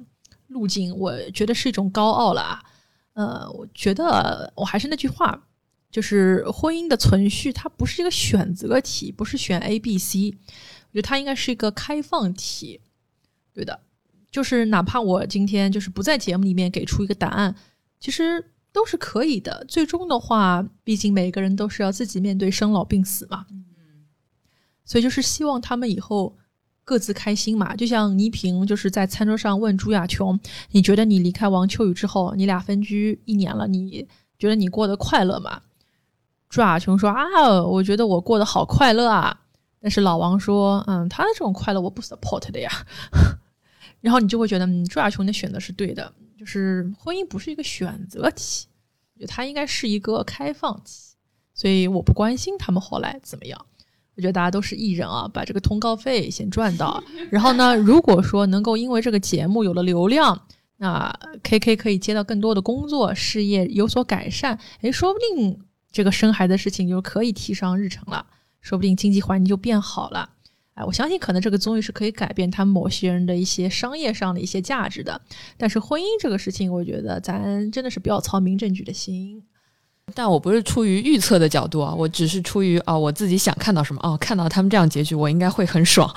[0.48, 2.62] 路径，我觉得是一种高傲了啊。
[3.14, 5.48] 呃，我觉得我还是那句话，
[5.90, 12.82] 就是婚姻的存续，它不是一个选择题，不是选 A、B、C，我觉得它应该是一个开放题。
[13.54, 13.80] 对的，
[14.32, 17.56] 就是哪怕我今天就是不在节目里面给出一个答案，
[18.00, 19.66] 其实都是可以的。
[19.68, 23.46] 最终的话，毕竟每个人都是要自己面对生老病死嘛。
[23.52, 23.66] 嗯，
[24.86, 26.38] 所以就是希望他们以后。
[26.86, 30.40] 各自开心嘛，就像倪萍就是在餐桌上问朱亚琼
[30.74, 34.08] ：“你觉得你离开王秋雨之后，你俩分居一年了，你
[34.40, 35.62] 觉得你过得快乐吗？”
[36.50, 39.40] 朱亚琼说：“啊，我觉得我过得好快乐啊。”
[39.80, 42.72] 但是老王说：“嗯，他的这种快乐我不 support 的呀。
[44.02, 48.66] ”然后你就会觉得，嗯，朱亚琼的选择是对的，就是婚姻不是一个选择题，
[49.20, 51.14] 觉得它应该是一个开放期，
[51.54, 53.66] 所以我不关心他们后来怎么样。
[54.16, 57.02] 我觉得大家都是艺人啊，把这个通告费先赚到。
[57.30, 60.42] 然后呢，如果说能够因为这个节目有了流量，
[60.78, 61.14] 那
[61.44, 65.60] K K 可以接到更多的工作，事业有所改善，诶，说不定
[65.92, 68.26] 这个生孩子的事情就可以提上日程了，
[68.62, 70.30] 说不定经济环境就变好了。
[70.86, 75.20] 我相信可能这个综艺是可以改变他某些人的一些商业上的一些价值的。
[75.58, 79.44] 但是婚姻这个事情，我觉得咱真的是不要操民政局的心。
[80.16, 86.12] 但我不是出于预测的角度啊，我只是出于啊我自己想看到什么哦，看到他们这样结局，我应该会很爽。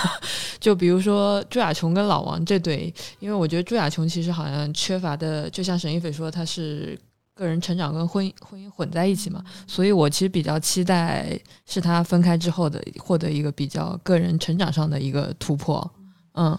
[0.58, 6.98] 就比如说朱亚琼跟老王这对，因为我觉得朱亚琼其实好像缺乏的，就像沈一斐说，他是
[7.34, 11.36] 个人成长跟婚姻婚姻混在一起嘛，所以我其实比较期待
[11.66, 15.90] 是他分开之后的获得一个比较个人成长上的一个突破，
[16.34, 16.56] 嗯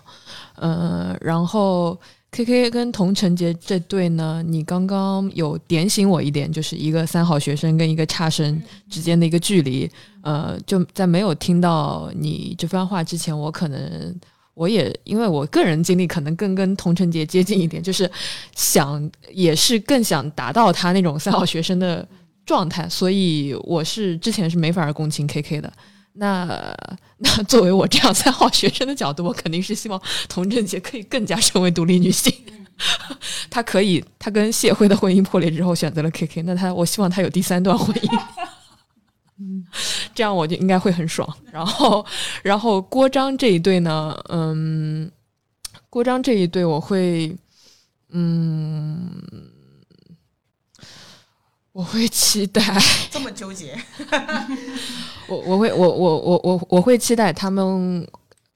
[0.55, 1.97] 呃，然后
[2.31, 9.89] K K 跟童晨杰这对呢，你刚刚有点醒我一点，就是一个三好学生跟一个差生之间的一个距离，
[10.23, 14.19] 呃，就在没有听到你这番话之前，我可能。
[14.55, 18.09] 我也因为我个人经历可能更跟童晨杰接近一点，就是
[18.55, 22.07] 想也是更想达到他那种三好学生的
[22.45, 25.71] 状态，所以我是之前是没法共情 K K 的。
[26.13, 26.73] 那
[27.19, 32.33] 那作为我这样三好学生的角度，我肯定是希望童晨杰可以更加成为独立女性。
[33.49, 38.09] 她可以，她跟谢辉的婚姻破裂之后选择了 K K，那她我希望她有第三段婚姻。
[39.39, 39.65] 嗯，
[40.15, 41.27] 这样我就应该会很爽。
[41.51, 42.05] 然后，
[42.43, 45.11] 然后郭章这一对呢，嗯，
[45.89, 47.35] 郭章这一对我会，
[48.09, 49.21] 嗯，
[51.71, 52.61] 我会期待。
[53.11, 53.77] 这么纠结？
[55.27, 58.07] 我我会我我我我我会期待他们。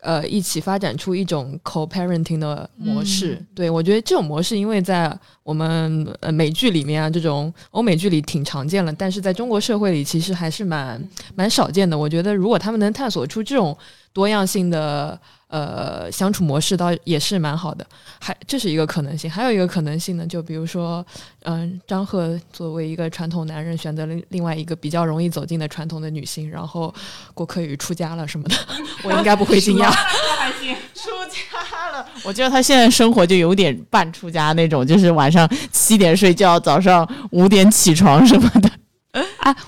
[0.02, 11.02] 呃，一起发展出一种 co-parenting 的模式，对我觉得这种模式，因为在我们呃美剧里面啊，这种欧美剧里挺常见了，但是在中国社会里其实还是蛮
[11.36, 11.98] 蛮少见的。
[11.98, 13.78] 我觉得如果他们能探索出这种
[14.14, 15.20] 多样性的。
[15.50, 17.86] 呃，相处模式倒也是蛮好的，
[18.20, 19.30] 还这是一个可能性。
[19.30, 21.04] 还有一个可能性呢，就比如说，
[21.42, 26.94] 嗯，张赫作为一个传统男人，选择了另外一个比较容易走进的传统的女性，然后
[27.34, 28.56] 郭可宇出家了什么的，
[29.04, 29.90] 我应该不会惊讶。
[29.90, 32.06] 还行， 出家了。
[32.24, 38.70] 我觉得他现在生活就有点半出家那种，就是晚上七点睡觉，早上五点起床什么的。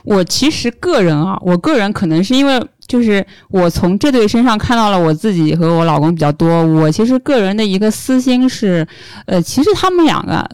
[0.03, 2.61] 我其实个人啊，我个人可能是因为。
[2.87, 6.61] 就是我从这对身上看到了我自己和我老公比较多。
[6.65, 8.85] 我其实个人的一个私心是，
[9.27, 10.45] 呃，其实他们两个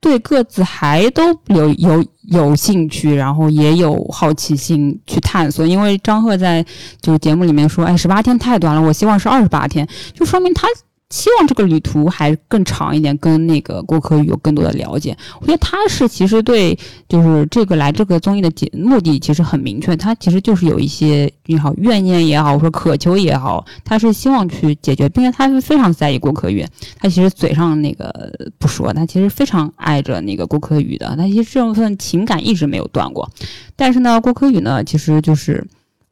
[0.00, 5.64] 对各自还都有有有兴趣，然后也有好奇心去探索。
[5.64, 6.66] 因为张赫在
[7.00, 10.66] 就节目里面说，哎，十八天太短了，我希望是二十八天，就说明他。
[11.14, 15.16] 希望这个旅途还更长一点，跟那个郭柯宇有更多的了解。
[15.40, 16.76] 我觉得他是其实对，
[17.08, 26.66] 就是这个来这个综艺的节目的其实很明确，他其实就是有一些也好怨念也好，说渴求也好，他是希望去解决，并且他是非常在意郭柯宇。
[26.98, 28.12] 他其实嘴上那个
[28.58, 33.30] 不说，他其实非常爱着那个郭柯宇的，他其实这份情感一直没有断过。
[33.76, 35.64] 但是呢，郭柯宇呢，其实就是。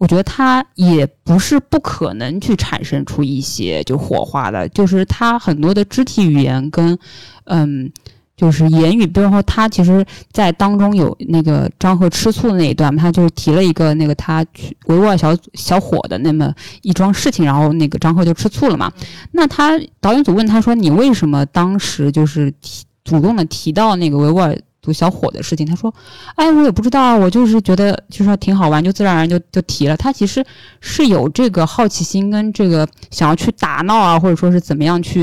[0.03, 6.99] 我觉得他也不是不可能去产生出一些就火花的，就是他很多的肢体语言跟，
[7.45, 7.89] 嗯，
[8.37, 16.53] 就是言语，比如说他其实，在当中有那个张赫吃醋的那一段，他就是提了一个那个他去维吾尔小小伙的那么
[16.83, 18.93] 一桩事情，然后那个张赫就吃醋了嘛。
[19.31, 25.95] 那他导演组问他说：“你为什么当时就是提主动的提到那个维吾尔？”读小伙的事情，他说
[26.35, 29.97] ：“哎，我也不知道，我就是觉得就是挺好玩，就自然而然就就提了。
[29.97, 30.45] 他其实
[30.81, 35.23] 是有这个好奇心跟这个想要去打闹啊，或者说是怎么样去，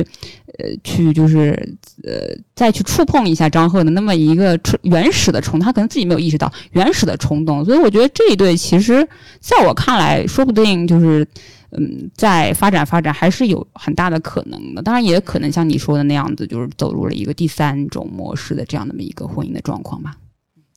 [0.57, 7.65] 呃，去就是呃再去触碰一下张赫的那么一个原始的冲，他可能自己没有意识到原始的冲动。
[7.65, 9.05] 所以我觉得这一对其实
[9.41, 11.27] 在我看来，说不定就是。”
[11.71, 20.15] 嗯，在发展发展还是有很大的可能的，当然也可能像你说的那样子，就是走入了一个第三种模式的这样的么一个婚姻的状况吧。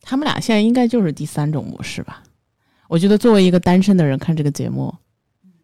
[0.02, 2.22] 他们俩现在应该就是第三种模式吧？
[2.88, 4.94] 我觉得作为一个单身的人看这个节目，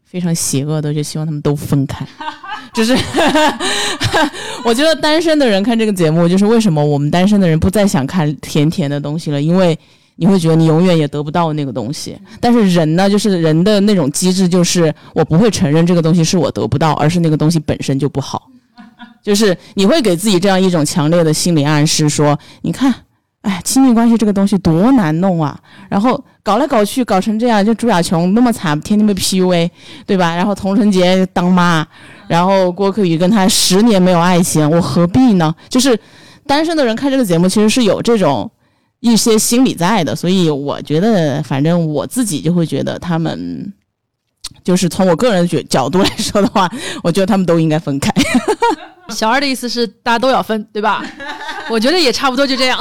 [0.05, 2.07] 非常邪恶的，就希望他们都分开。
[2.73, 2.97] 就是
[4.65, 9.43] 我觉得单身的人看这个节目，就是为什么我们单身的人不再想看甜甜的东西了？
[9.43, 9.79] 因为
[10.21, 18.51] 你会觉得你永远也得不到那个东西，但是人呢，就是人的那种机制，就是我不会承认这个东西是我得不到，而是那个东西本身就不好。
[19.23, 22.93] 就是你会给自己这样一种强烈的心理暗示，说你看，
[23.43, 25.57] 哎，亲密关系这个东西多难弄啊，
[25.89, 29.71] 然后搞来搞去搞成这样，就朱亚琼那么惨，天天被 PUA，
[30.05, 30.35] 对吧？
[30.35, 31.87] 然后童晨杰当妈，
[32.27, 35.55] 然后郭可宇跟他十年没有爱情，我何必呢？
[35.69, 35.97] 就是
[36.45, 38.51] 单身的人看这个节目，其实是有这种。
[39.01, 43.73] 一些心理在的，所以我觉得，反正我自己就会觉得他们，
[44.65, 46.69] 就是从我个人角角度来说的话，
[47.03, 48.13] 我觉得他们都应该分开。
[49.11, 51.03] 小二的意思是大家都要分，对吧？
[51.71, 52.79] 我觉得也差不多就这样。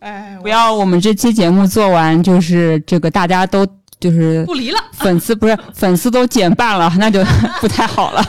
[0.00, 3.66] 哎，不要我们这期节目做完，就是这个大家都
[3.98, 7.24] 就是不离了，粉丝不是粉丝都减半了，那就
[7.60, 8.22] 不太好了。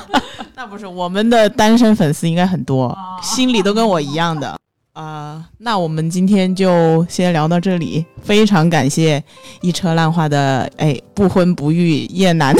[0.56, 4.58] 那不是我们的单身粉丝应该很多，心里都跟我一样的。
[4.96, 8.06] 啊、那我们今天就先聊到这里。
[8.24, 9.22] 非常感谢
[9.62, 12.56] 一车烂话的哎不婚不育厌男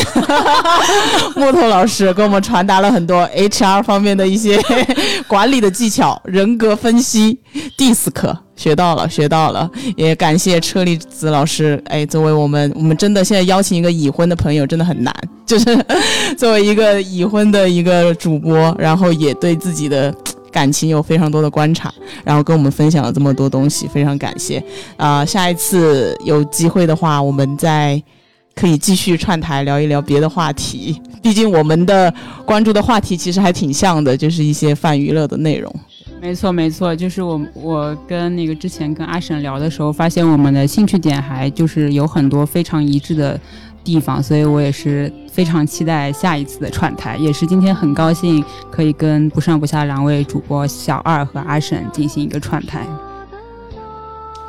[1.36, 4.60] 木头老师给我们传达了很多 HR 方面的一些
[5.28, 7.40] 管理的技巧、人格分析、
[7.78, 9.72] DISC 学到了，学到了。
[9.96, 15.16] 也感谢车厘子老师，哎，作为我们我们真的现在邀请一个已婚的朋友真的很难，
[15.48, 15.66] 就是
[16.38, 20.14] 作为一个已婚的一个主播，然后也对自己的。
[20.56, 24.64] 感情有非常多的观察，然后跟我们分享了这么多东西，非常感谢。
[24.96, 28.02] 啊、下一次有机会的话，我们再
[28.56, 31.02] 可以继续串台聊一聊别的话题。
[31.22, 32.14] 毕竟我们的
[32.46, 35.70] 关注的话题其实还挺像的，就是一些泛娱乐的内容。
[36.22, 43.38] 没错，没错，就是我我跟那个之前跟阿沈聊的时候，发现我们的兴趣点还就是有很多非常一致的
[43.86, 52.86] 地方，所以我也是非常期待下一次的串台，也是今天很高兴可以跟不上不下两位主播小二和阿婶进行一个串台。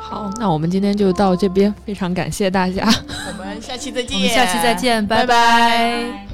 [0.01, 2.83] 好，那我们今天就到这边，非常感谢大家。
[2.85, 6.27] 我们下期再见我们下期再见，拜拜拜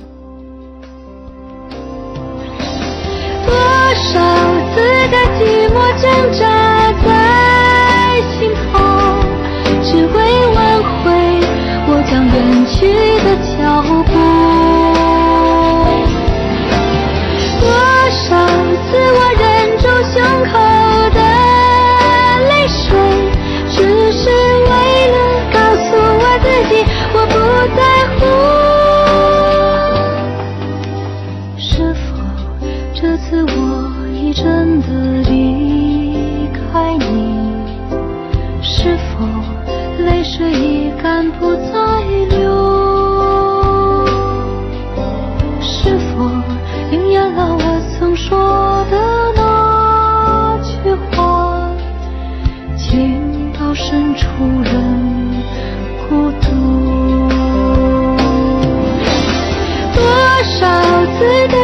[3.45, 3.53] 多
[3.95, 4.13] 少
[4.73, 6.41] 次的寂寞挣扎
[7.03, 7.52] 在
[12.73, 12.87] 去
[13.23, 14.12] 的脚步。
[54.15, 54.71] 人
[56.07, 56.47] 孤独。
[59.95, 60.01] 多
[60.43, 61.62] 少次的